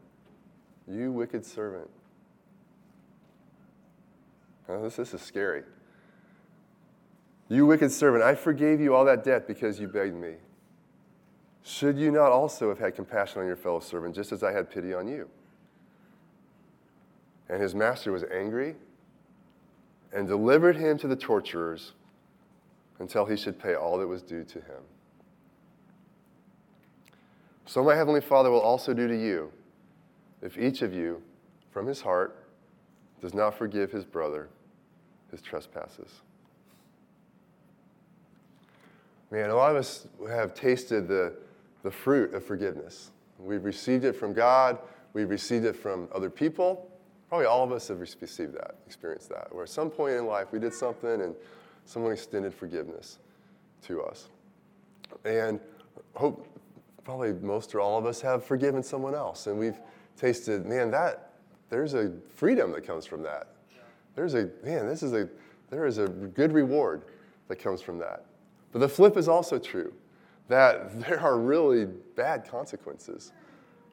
[0.89, 1.89] You wicked servant.
[4.69, 5.63] Now, this, this is scary.
[7.49, 10.35] You wicked servant, I forgave you all that debt because you begged me.
[11.63, 14.71] Should you not also have had compassion on your fellow servant, just as I had
[14.71, 15.29] pity on you?
[17.49, 18.75] And his master was angry
[20.13, 21.93] and delivered him to the torturers
[22.99, 24.83] until he should pay all that was due to him.
[27.67, 29.53] So my heavenly Father will also do to you
[30.43, 31.23] if each of you,
[31.71, 32.47] from his heart,
[33.21, 34.49] does not forgive his brother
[35.31, 36.21] his trespasses.
[39.31, 41.35] Man, a lot of us have tasted the
[41.87, 43.13] the fruit of forgiveness.
[43.39, 44.79] We've received it from God,
[45.13, 46.91] we've received it from other people.
[47.29, 50.53] Probably all of us have received that, experienced that, where at some point in life
[50.53, 51.35] we did something and
[51.85, 53.19] someone extended forgiveness
[53.83, 54.29] to us.
[55.25, 55.61] And
[56.15, 56.47] hope
[57.05, 59.47] probably most or all of us have forgiven someone else.
[59.47, 59.79] And we've
[60.17, 61.33] tasted, man, that
[61.69, 63.49] there's a freedom that comes from that.
[64.15, 65.29] There's a, man, this is a,
[65.71, 67.03] there is a good reward
[67.49, 68.25] that comes from that.
[68.73, 69.93] But the flip is also true
[70.49, 73.33] that there are really bad consequences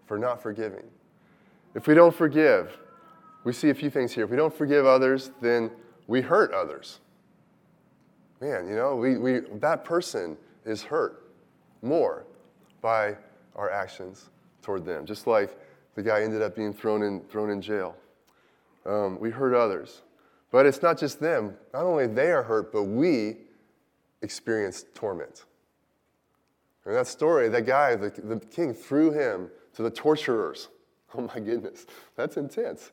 [0.06, 0.84] for not forgiving.
[1.76, 2.78] If we don't forgive,
[3.44, 4.24] we see a few things here.
[4.26, 5.72] If we don't forgive others, then
[6.08, 7.00] we hurt others.
[8.42, 11.32] Man, you know, we, we, that person is hurt
[11.82, 12.26] more
[12.82, 13.16] by
[13.56, 14.30] our actions
[14.62, 15.58] toward them, just like
[15.96, 17.96] the guy ended up being thrown in, thrown in jail.
[18.86, 20.02] Um, we hurt others.
[20.52, 21.56] But it's not just them.
[21.74, 23.38] Not only they are hurt, but we
[24.22, 25.46] experience torment.
[26.86, 30.70] In that story, that guy, the, the king, threw him to the torturers.
[31.16, 32.92] Oh my goodness, that's intense.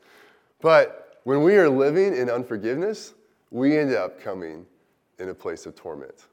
[0.60, 3.14] But when we are living in unforgiveness,
[3.50, 4.66] we end up coming
[5.18, 6.26] in a place of torment.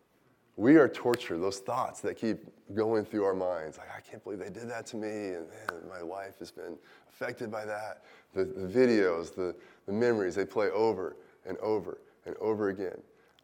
[0.56, 2.40] We are tortured, those thoughts that keep
[2.74, 3.78] going through our minds.
[3.78, 6.78] Like, I can't believe they did that to me, and man, my life has been
[7.10, 8.04] affected by that.
[8.34, 12.98] The, the videos, the, the memories, they play over and over and over again.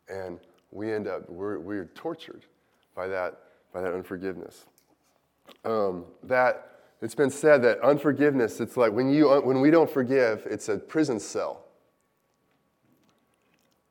[0.10, 0.40] And
[0.72, 2.46] we end up, we're, we're tortured
[2.96, 3.40] by that
[3.74, 4.66] by that unforgiveness.
[5.66, 6.73] Um, that
[7.04, 10.78] It's been said that unforgiveness, it's like when, you, when we don't forgive, it's a
[10.78, 11.66] prison cell.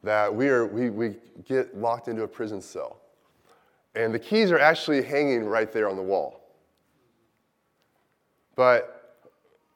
[0.03, 3.01] That we, are, we, we get locked into a prison cell.
[3.95, 6.41] And the keys are actually hanging right there on the wall.
[8.57, 9.21] But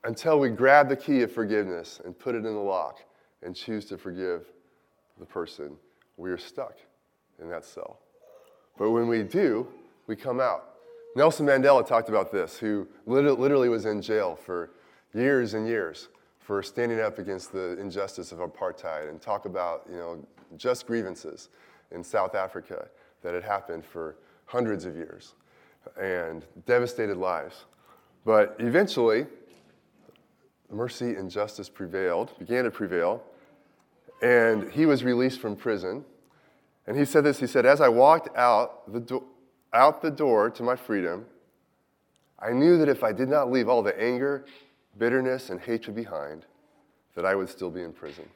[0.04, 3.00] until we grab the key of forgiveness and put it in the lock
[3.42, 4.46] and choose to forgive
[5.20, 5.76] the person,
[6.16, 6.78] we are stuck
[7.38, 7.98] in that cell.
[8.78, 9.68] But when we do,
[10.06, 10.75] we come out.
[11.16, 14.68] Nelson Mandela talked about this, who literally was in jail for
[15.14, 16.08] years and years
[16.40, 20.26] for standing up against the injustice of apartheid and talk about, you know,
[20.58, 21.48] just grievances
[21.90, 22.88] in South Africa
[23.22, 25.32] that had happened for hundreds of years
[25.98, 27.64] and devastated lives.
[28.26, 29.26] But eventually,
[30.70, 33.22] mercy and justice prevailed, began to prevail,
[34.20, 36.04] and he was released from prison.
[36.86, 39.24] And he said this he said, As I walked out the, do-
[39.76, 41.26] out the door to my freedom,
[42.38, 44.44] I knew that if I did not leave all the anger,
[44.98, 46.44] bitterness, and hatred behind,
[47.14, 48.28] that I would still be in prison.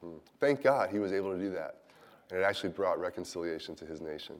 [0.00, 0.16] Hmm.
[0.40, 1.76] Thank God he was able to do that.
[2.30, 4.36] And it actually brought reconciliation to his nation.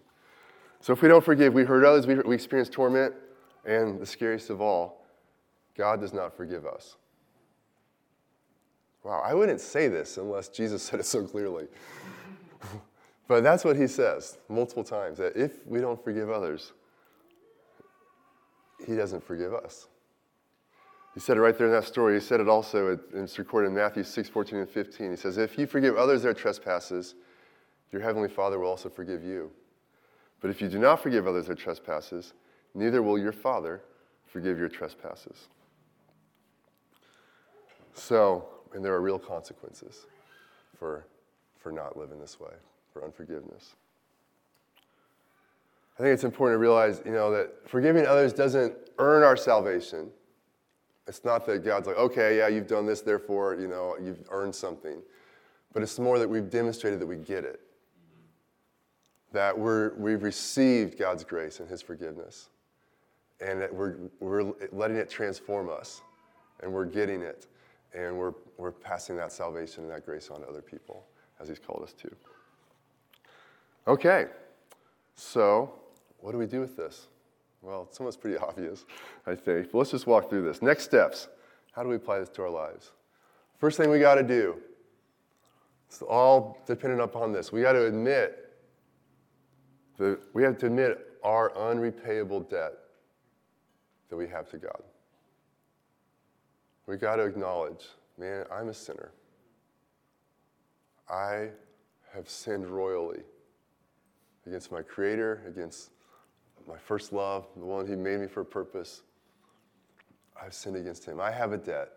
[0.80, 3.14] So if we don't forgive, we hurt others, we, we experience torment,
[3.64, 5.04] and the scariest of all,
[5.76, 6.96] God does not forgive us.
[9.04, 11.66] Wow, I wouldn't say this unless Jesus said it so clearly.
[13.28, 16.72] but that's what he says multiple times that if we don't forgive others,
[18.86, 19.88] he doesn't forgive us.
[21.14, 22.14] He said it right there in that story.
[22.14, 25.10] He said it also, it's recorded in Matthew 6, 14, and 15.
[25.10, 27.14] He says, If you forgive others their trespasses,
[27.90, 29.50] your heavenly Father will also forgive you.
[30.40, 32.34] But if you do not forgive others their trespasses,
[32.74, 33.80] neither will your Father
[34.26, 35.48] forgive your trespasses.
[37.94, 40.04] So, and there are real consequences
[40.78, 41.06] for,
[41.58, 42.52] for not living this way,
[42.96, 43.74] for unforgiveness.
[45.98, 50.10] I think it's important to realize, you know, that forgiving others doesn't earn our salvation.
[51.06, 54.54] It's not that God's like, okay, yeah, you've done this, therefore, you know, you've earned
[54.54, 55.02] something.
[55.72, 57.60] But it's more that we've demonstrated that we get it.
[59.32, 62.48] That we're, we've received God's grace and His forgiveness.
[63.40, 66.00] And that we're, we're letting it transform us.
[66.62, 67.46] And we're getting it
[67.94, 71.06] and we're, we're passing that salvation and that grace on to other people
[71.40, 72.10] as He's called us to.
[73.88, 74.26] Okay,
[75.14, 75.72] so
[76.18, 77.06] what do we do with this?
[77.62, 78.84] Well, it's almost pretty obvious,
[79.26, 79.70] I think.
[79.72, 80.62] But let's just walk through this.
[80.62, 81.28] Next steps.
[81.72, 82.92] How do we apply this to our lives?
[83.58, 84.56] First thing we got to do,
[85.88, 87.52] it's all dependent upon this.
[87.52, 88.52] We got to admit
[89.98, 92.72] that we have to admit our unrepayable debt
[94.08, 94.82] that we have to God
[96.86, 97.86] we got to acknowledge
[98.18, 99.12] man, I'm a sinner.
[101.08, 101.50] I
[102.14, 103.20] have sinned royally
[104.46, 105.90] against my Creator, against
[106.66, 109.02] my first love, the one He made me for a purpose.
[110.40, 111.20] I've sinned against Him.
[111.20, 111.90] I have a debt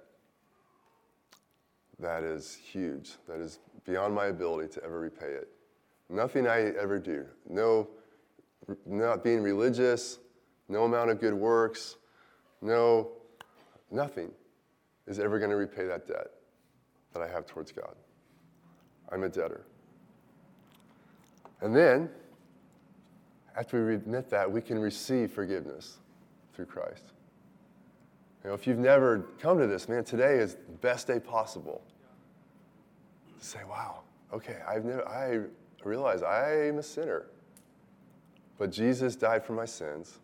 [1.99, 5.49] that is huge, that is beyond my ability to ever repay it.
[6.09, 7.87] Nothing I ever do, no,
[8.85, 10.19] not being religious,
[10.69, 11.97] no amount of good works,
[12.61, 13.09] no,
[13.91, 14.31] nothing
[15.07, 16.27] is ever going to repay that debt
[17.13, 17.95] that I have towards God.
[19.11, 19.65] I'm a debtor.
[21.61, 22.09] And then,
[23.59, 25.97] after we admit that, we can receive forgiveness
[26.53, 27.11] through Christ.
[28.41, 31.81] You know, if you've never come to this, man, today is the best day possible.
[33.37, 33.99] To say, wow,
[34.33, 35.41] okay, I've never, I
[35.83, 37.25] realize I am a sinner.
[38.57, 40.19] But Jesus died for my sins.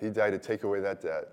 [0.00, 1.28] He died to take away that debt.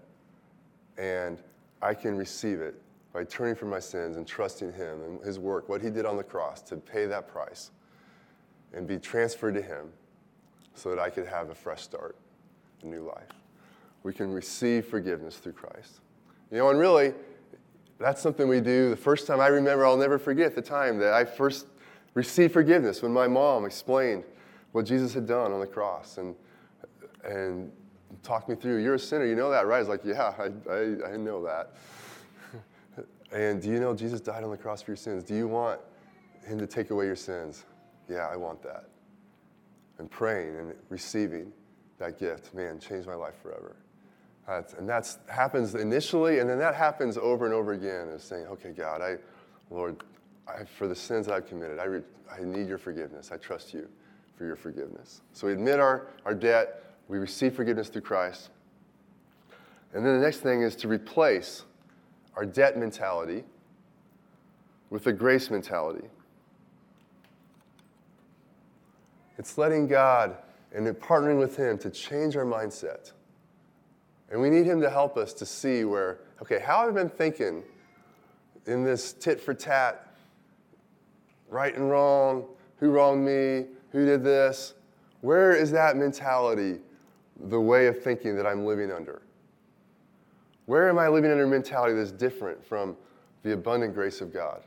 [0.98, 1.38] And
[1.82, 2.76] I can receive it
[3.14, 6.18] by turning from my sins and trusting Him and His work, what He did on
[6.18, 7.72] the cross to pay that price
[8.74, 9.92] and be transferred to Him
[10.76, 12.16] so that I could have a fresh start,
[12.84, 13.30] a new life.
[14.04, 16.02] We can receive forgiveness through Christ.
[16.52, 17.14] You know, and really,
[18.00, 18.90] that's something we do.
[18.90, 21.66] The first time I remember, I'll never forget the time that I first
[22.14, 24.24] received forgiveness when my mom explained
[24.74, 26.36] what Jesus had done on the cross and,
[27.24, 27.72] and
[28.24, 28.84] talked me through.
[28.84, 29.26] You're a sinner.
[29.26, 29.78] You know that, right?
[29.78, 31.72] I was like, yeah, I, I, I know that.
[33.32, 35.24] and do you know Jesus died on the cross for your sins?
[35.24, 35.80] Do you want
[36.46, 37.66] him to take away your sins?
[38.10, 38.90] Yeah, I want that.
[39.98, 41.52] And praying and receiving
[42.00, 43.78] that gift, man, changed my life forever.
[44.48, 48.46] That's, and that happens initially, and then that happens over and over again, is saying,
[48.48, 49.16] okay, God, I,
[49.72, 50.04] Lord,
[50.48, 53.32] I, for the sins I've committed, I, re, I need your forgiveness.
[53.32, 53.88] I trust you
[54.38, 55.22] for your forgiveness.
[55.34, 58.50] So we admit our, our debt, we receive forgiveness through Christ.
[59.94, 61.64] And then the next thing is to replace
[62.36, 63.46] our debt mentality
[64.90, 66.08] with a grace mentality.
[69.38, 70.38] It's letting God
[70.74, 73.12] and partnering with Him to change our mindset
[74.30, 77.10] And we need Him to help us to see where, okay, how have I been
[77.10, 77.64] thinking
[78.66, 80.14] in this tit for tat,
[81.50, 82.46] right and wrong,
[82.78, 84.74] who wronged me, who did this?
[85.22, 86.80] Where is that mentality,
[87.40, 89.22] the way of thinking that I'm living under?
[90.66, 92.98] Where am I living under a mentality that's different from
[93.44, 94.64] the abundant grace of God?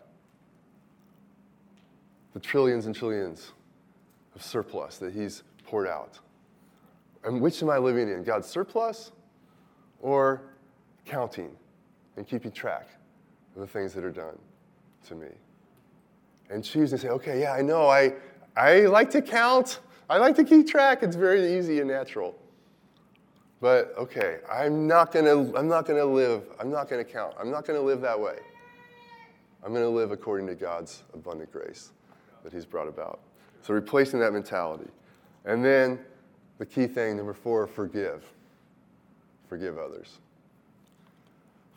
[2.35, 3.53] The trillions and trillions
[4.39, 6.19] of surplus that He's poured out.
[7.25, 8.23] And which am I living in?
[8.23, 9.11] God's surplus
[10.01, 10.43] or
[11.05, 11.51] counting
[12.17, 12.89] and keeping track
[13.55, 14.39] of the things that are done
[15.09, 15.29] to me?
[16.51, 18.15] And choose to say, okay, yeah, I know, I,
[18.57, 22.35] I like to count, I like to keep track, it's very easy and natural.
[23.61, 27.67] But okay, I'm not gonna, I'm not gonna live, I'm not gonna count, I'm not
[27.67, 28.39] gonna live that way.
[29.65, 31.91] I'm gonna live according to God's abundant grace
[32.45, 33.19] that He's brought about.
[33.69, 34.89] So replacing that mentality.
[35.45, 35.99] And then
[36.57, 38.25] the key thing, number four, forgive.
[39.47, 40.21] Forgive others.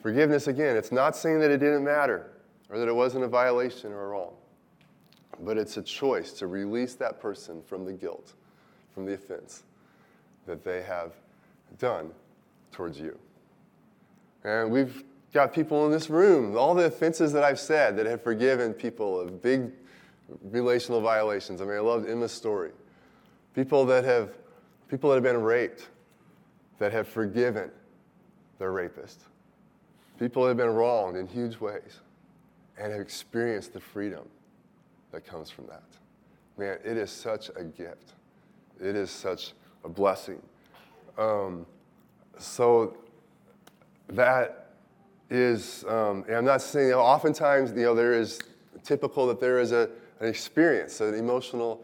[0.01, 2.31] Forgiveness, again, it's not saying that it didn't matter
[2.69, 4.31] or that it wasn't a violation or a wrong,
[5.41, 8.35] but it's a choice to release that person from the guilt,
[8.93, 9.63] from the offense
[10.45, 11.11] that they have
[11.77, 12.11] done
[12.71, 13.19] towards you.
[14.45, 18.23] And we've got people in this room, all the offenses that I've said that have
[18.23, 19.73] forgiven people of big
[20.43, 21.61] relational violations.
[21.61, 22.71] I mean, I loved Emma's story.
[23.55, 24.31] People that have
[24.89, 25.89] people that have been raped
[26.79, 27.71] that have forgiven
[28.59, 29.21] their rapist.
[30.19, 31.99] People that have been wronged in huge ways
[32.77, 34.27] and have experienced the freedom
[35.11, 35.83] that comes from that.
[36.57, 38.13] Man, it is such a gift.
[38.79, 39.53] It is such
[39.83, 40.41] a blessing.
[41.17, 41.65] Um,
[42.37, 42.97] so
[44.09, 44.73] that
[45.29, 48.39] is, um, I'm not saying, you know, oftentimes, you know, there is
[48.83, 49.89] typical that there is a,
[50.21, 51.83] an experience, an emotional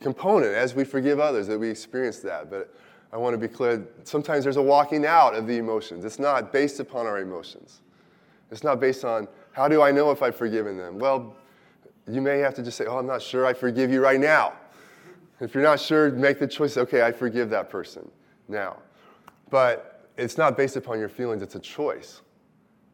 [0.00, 2.50] component as we forgive others, that we experience that.
[2.50, 2.74] But
[3.12, 6.04] I want to be clear sometimes there's a walking out of the emotions.
[6.04, 7.82] It's not based upon our emotions,
[8.50, 10.98] it's not based on how do I know if I've forgiven them?
[10.98, 11.34] Well,
[12.06, 14.52] you may have to just say, Oh, I'm not sure I forgive you right now.
[15.40, 18.10] If you're not sure, make the choice, okay, I forgive that person
[18.48, 18.78] now.
[19.50, 22.22] But it's not based upon your feelings, it's a choice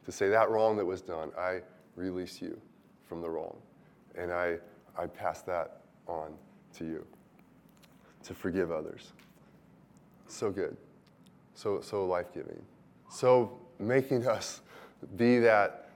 [0.05, 1.61] to say that wrong that was done, I
[1.95, 2.61] release you
[3.09, 3.57] from the wrong.
[4.17, 4.59] And I,
[4.99, 6.33] I pass that on
[6.79, 7.07] to you
[8.25, 9.13] to forgive others.
[10.27, 10.77] So good.
[11.55, 12.61] So, so life giving.
[13.11, 14.61] So making us
[15.17, 15.91] be that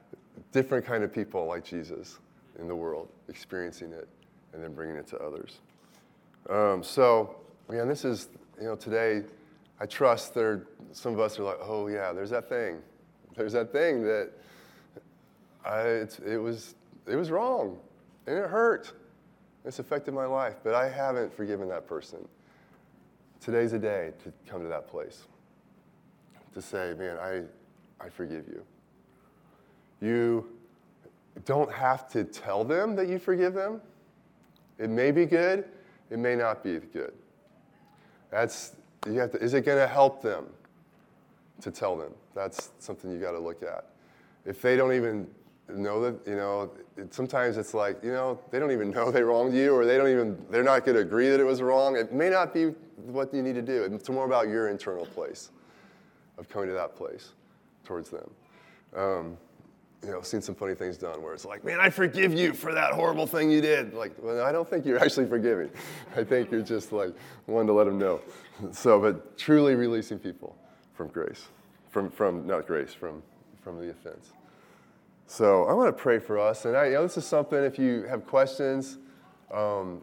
[0.53, 2.18] different kind of people like Jesus
[2.59, 4.09] in the world, experiencing it
[4.53, 5.59] and then bringing it to others.
[6.49, 7.36] Um, so,
[7.68, 8.28] man, this is,
[8.59, 9.22] you know, today
[9.80, 12.78] I trust there, some of us are like, oh, yeah, there's that thing.
[13.36, 14.30] There's that thing that
[15.64, 16.74] I, it, was,
[17.07, 17.78] it was wrong
[18.27, 18.93] and it hurt.
[19.64, 22.27] It's affected my life, but I haven't forgiven that person.
[23.41, 25.24] Today's a day to come to that place.
[26.55, 27.43] To say, man, I,
[28.05, 28.64] I forgive you.
[30.01, 30.49] You
[31.45, 33.81] don't have to tell them that you forgive them.
[34.79, 35.64] It may be good,
[36.11, 37.12] it may not be good.
[38.31, 40.47] That's, you have to, is it going to help them
[41.61, 42.12] to tell them?
[42.35, 43.87] That's something you got to look at.
[44.45, 45.27] If they don't even
[45.69, 49.23] know that, you know, it, sometimes it's like, you know, they don't even know they
[49.23, 51.97] wronged you or they don't even, they're not going to agree that it was wrong.
[51.97, 53.83] It may not be what you need to do.
[53.85, 55.51] It's more about your internal place
[56.39, 57.33] of coming to that place
[57.85, 58.31] towards them.
[58.95, 59.37] Um,
[60.05, 62.73] you know, seen some funny things done where it's like, man, I forgive you for
[62.73, 63.95] that horrible thing you did.
[63.95, 65.71] Like, well, I don't think you're actually forgiving.
[66.17, 67.14] I think you're just like
[67.47, 68.21] wanting to let them know.
[68.73, 70.57] So, but truly releasing people
[70.95, 71.49] from grace,
[71.91, 73.23] from, from not grace, from,
[73.62, 74.33] from the offense.
[75.27, 76.64] So I want to pray for us.
[76.64, 78.99] And I, you know, this is something, if you have questions,
[79.53, 80.03] um,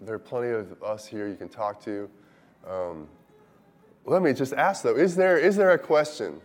[0.00, 2.10] there are plenty of us here you can talk to.
[2.68, 3.08] Um,
[4.04, 6.40] let me just ask though, is there, is there a question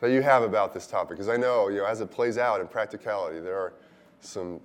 [0.00, 1.10] that you have about this topic?
[1.10, 3.72] Because I know, you know, as it plays out in practicality, there are
[4.20, 4.60] some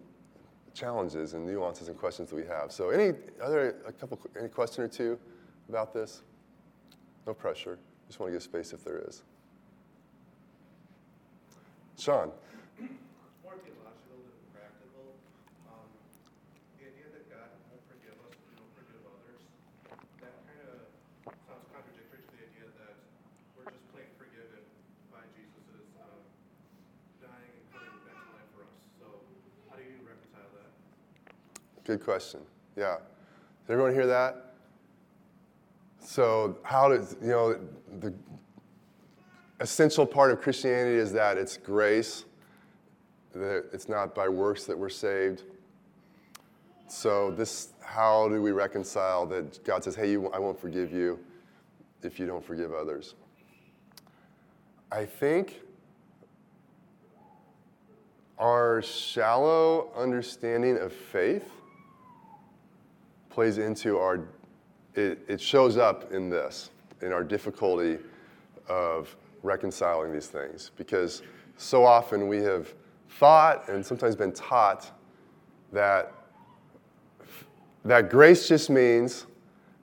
[0.73, 2.71] challenges and nuances and questions that we have.
[2.71, 5.17] So any other, a couple, any question or two
[5.69, 6.23] about this?
[7.25, 7.79] No pressure.
[8.07, 9.23] Just want to give space if there is.
[11.97, 12.31] Sean.
[13.43, 15.15] More theological than practical.
[15.69, 15.87] Um,
[16.79, 19.41] the idea that God won't forgive us if we don't forgive others,
[20.19, 20.89] that kind of
[21.47, 22.95] sounds contradictory to the idea that
[23.55, 24.65] we're just plain forgiven
[25.13, 26.19] by Jesus' um,
[27.21, 28.75] dying and coming back to life for us.
[28.99, 29.07] So,
[29.69, 30.69] how do you reconcile that?
[31.85, 32.41] Good question.
[32.75, 32.99] Yeah.
[33.67, 34.57] Did everyone hear that?
[36.03, 37.55] So, how does, you know,
[38.01, 38.11] the
[39.63, 42.25] essential part of Christianity is that it's grace,
[43.33, 45.43] that it's not by works that we're saved.
[46.89, 51.17] So this, how do we reconcile that God says, "Hey, you, I won't forgive you
[52.03, 53.15] if you don't forgive others"?
[54.91, 55.61] I think
[58.37, 61.49] our shallow understanding of faith
[63.29, 64.19] plays into our,
[64.93, 66.69] it, it shows up in this,
[67.01, 67.97] in our difficulty
[68.67, 70.71] of reconciling these things.
[70.75, 71.21] Because
[71.57, 72.73] so often we have
[73.09, 74.91] thought and sometimes been taught
[75.71, 76.13] that,
[77.85, 79.27] that grace just means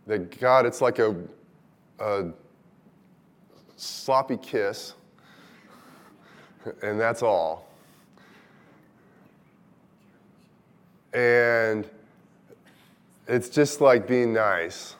[0.06, 1.14] that God, it's like a,
[1.98, 2.30] a
[3.76, 4.94] sloppy kiss,
[6.82, 7.68] and that's all.
[11.12, 11.88] And
[13.26, 14.96] it's just like being nice.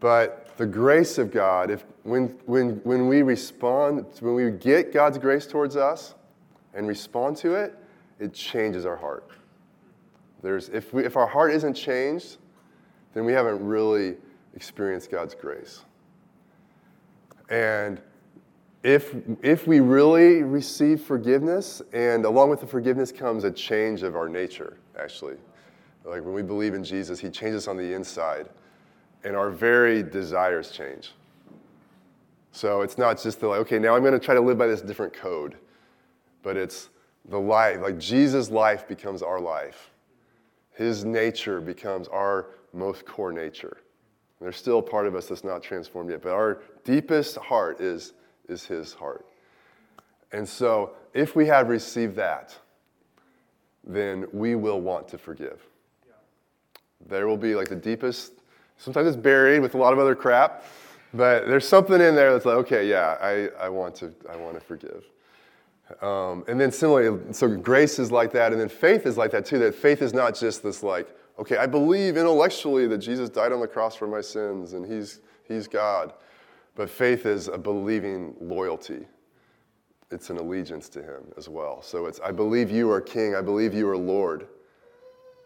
[0.00, 5.16] But the grace of God, if, when, when, when we respond, when we get God's
[5.16, 6.16] grace towards us
[6.74, 7.78] and respond to it,
[8.18, 9.30] it changes our heart.
[10.42, 12.38] There's, if, we, if our heart isn't changed,
[13.14, 14.16] then we haven't really
[14.54, 15.84] experienced God's grace.
[17.48, 18.00] And
[18.82, 24.16] if, if we really receive forgiveness, and along with the forgiveness comes a change of
[24.16, 25.36] our nature, actually.
[26.04, 28.48] Like when we believe in Jesus, He changes on the inside,
[29.28, 31.12] and our very desires change.
[32.50, 34.66] So it's not just the like, okay, now I'm going to try to live by
[34.66, 35.56] this different code,
[36.42, 36.88] but it's
[37.28, 39.90] the life, like Jesus' life becomes our life.
[40.72, 43.76] His nature becomes our most core nature.
[44.40, 48.14] There's still a part of us that's not transformed yet, but our deepest heart is,
[48.48, 49.26] is His heart.
[50.32, 52.56] And so, if we have received that,
[53.84, 55.60] then we will want to forgive.
[57.06, 58.32] There will be like the deepest,
[58.78, 60.64] sometimes it's buried with a lot of other crap,
[61.12, 64.54] but there's something in there that's like, okay, yeah, I, I, want, to, I want
[64.54, 65.04] to forgive.
[66.02, 69.46] Um, and then similarly, so grace is like that, and then faith is like that
[69.46, 69.58] too.
[69.58, 71.08] That faith is not just this like,
[71.38, 75.20] okay, I believe intellectually that Jesus died on the cross for my sins and he's,
[75.44, 76.12] he's God.
[76.74, 79.06] But faith is a believing loyalty.
[80.10, 81.82] It's an allegiance to him as well.
[81.82, 84.48] So it's, I believe you are king, I believe you are Lord.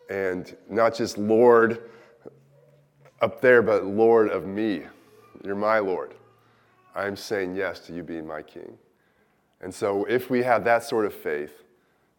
[0.09, 1.91] And not just Lord
[3.23, 4.83] up there, but Lord of me.
[5.45, 6.15] You're my Lord.
[6.95, 8.77] I'm saying yes to you being my king.
[9.61, 11.63] And so, if we have that sort of faith,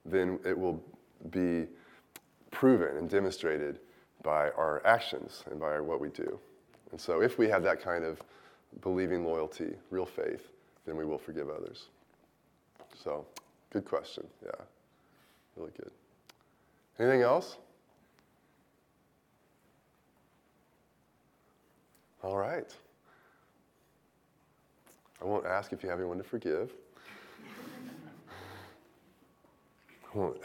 [0.06, 0.82] then it will
[1.30, 1.68] be
[2.52, 3.80] proven and demonstrated
[4.24, 6.40] by our actions and by what we do.
[6.92, 8.22] And so, if we have that kind of
[8.82, 10.50] believing loyalty, real faith,
[10.86, 11.88] then we will forgive others.
[13.04, 13.26] So,
[13.72, 14.26] good question.
[14.44, 14.52] Yeah,
[15.58, 15.92] really good.
[16.98, 17.58] Anything else?
[22.24, 22.74] All right.
[25.22, 26.72] I won't ask if you have anyone to forgive.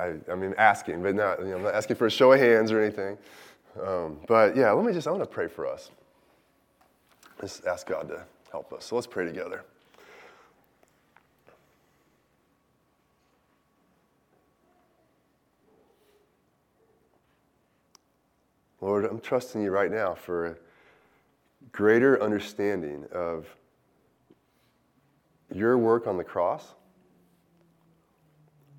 [0.00, 2.40] I, I, mean, asking, but not, you know, I'm not asking for a show of
[2.40, 3.18] hands or anything.
[3.84, 5.90] Um, but yeah, let me just, I want to pray for us.
[7.40, 8.86] Let's ask God to help us.
[8.86, 9.64] So let's pray together.
[18.80, 20.58] Lord, I'm trusting you right now for
[21.72, 23.46] greater understanding of
[25.52, 26.74] your work on the cross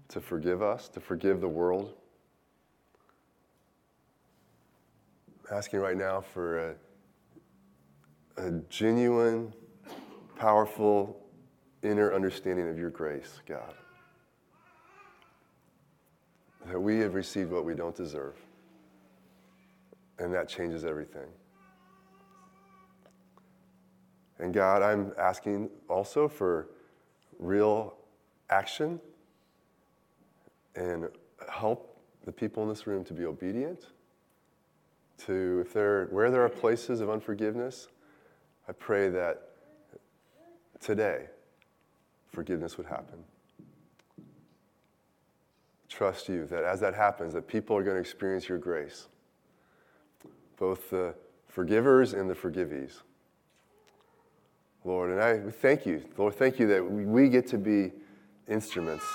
[0.09, 1.93] to forgive us, to forgive the world.
[5.49, 6.75] I'm asking right now for a,
[8.37, 9.53] a genuine,
[10.35, 11.19] powerful
[11.83, 13.73] inner understanding of your grace, God.
[16.65, 18.35] That we have received what we don't deserve.
[20.17, 21.27] And that changes everything.
[24.39, 26.69] And God, I'm asking also for
[27.39, 27.93] real
[28.49, 28.99] action
[30.75, 31.07] and
[31.51, 33.87] help the people in this room to be obedient.
[35.25, 37.89] To if there where there are places of unforgiveness,
[38.69, 39.49] I pray that
[40.79, 41.25] today
[42.31, 43.23] forgiveness would happen.
[45.89, 49.09] Trust you that as that happens, that people are going to experience your grace,
[50.57, 51.13] both the
[51.49, 53.01] forgivers and the forgivees.
[54.89, 57.91] Lord, and I thank you, Lord, thank you that we get to be
[58.47, 59.05] instruments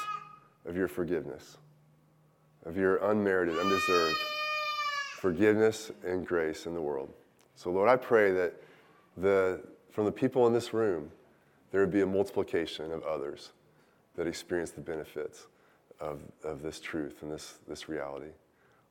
[0.66, 1.58] of your forgiveness,
[2.64, 4.16] of your unmerited, undeserved
[5.16, 7.12] forgiveness and grace in the world.
[7.56, 8.54] So, Lord, I pray that
[9.16, 11.10] the, from the people in this room,
[11.72, 13.50] there would be a multiplication of others
[14.14, 15.48] that experience the benefits
[15.98, 18.30] of, of this truth and this, this reality.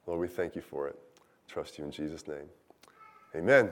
[0.05, 0.99] Lord, we thank you for it.
[1.47, 2.49] Trust you in Jesus' name.
[3.34, 3.69] Amen.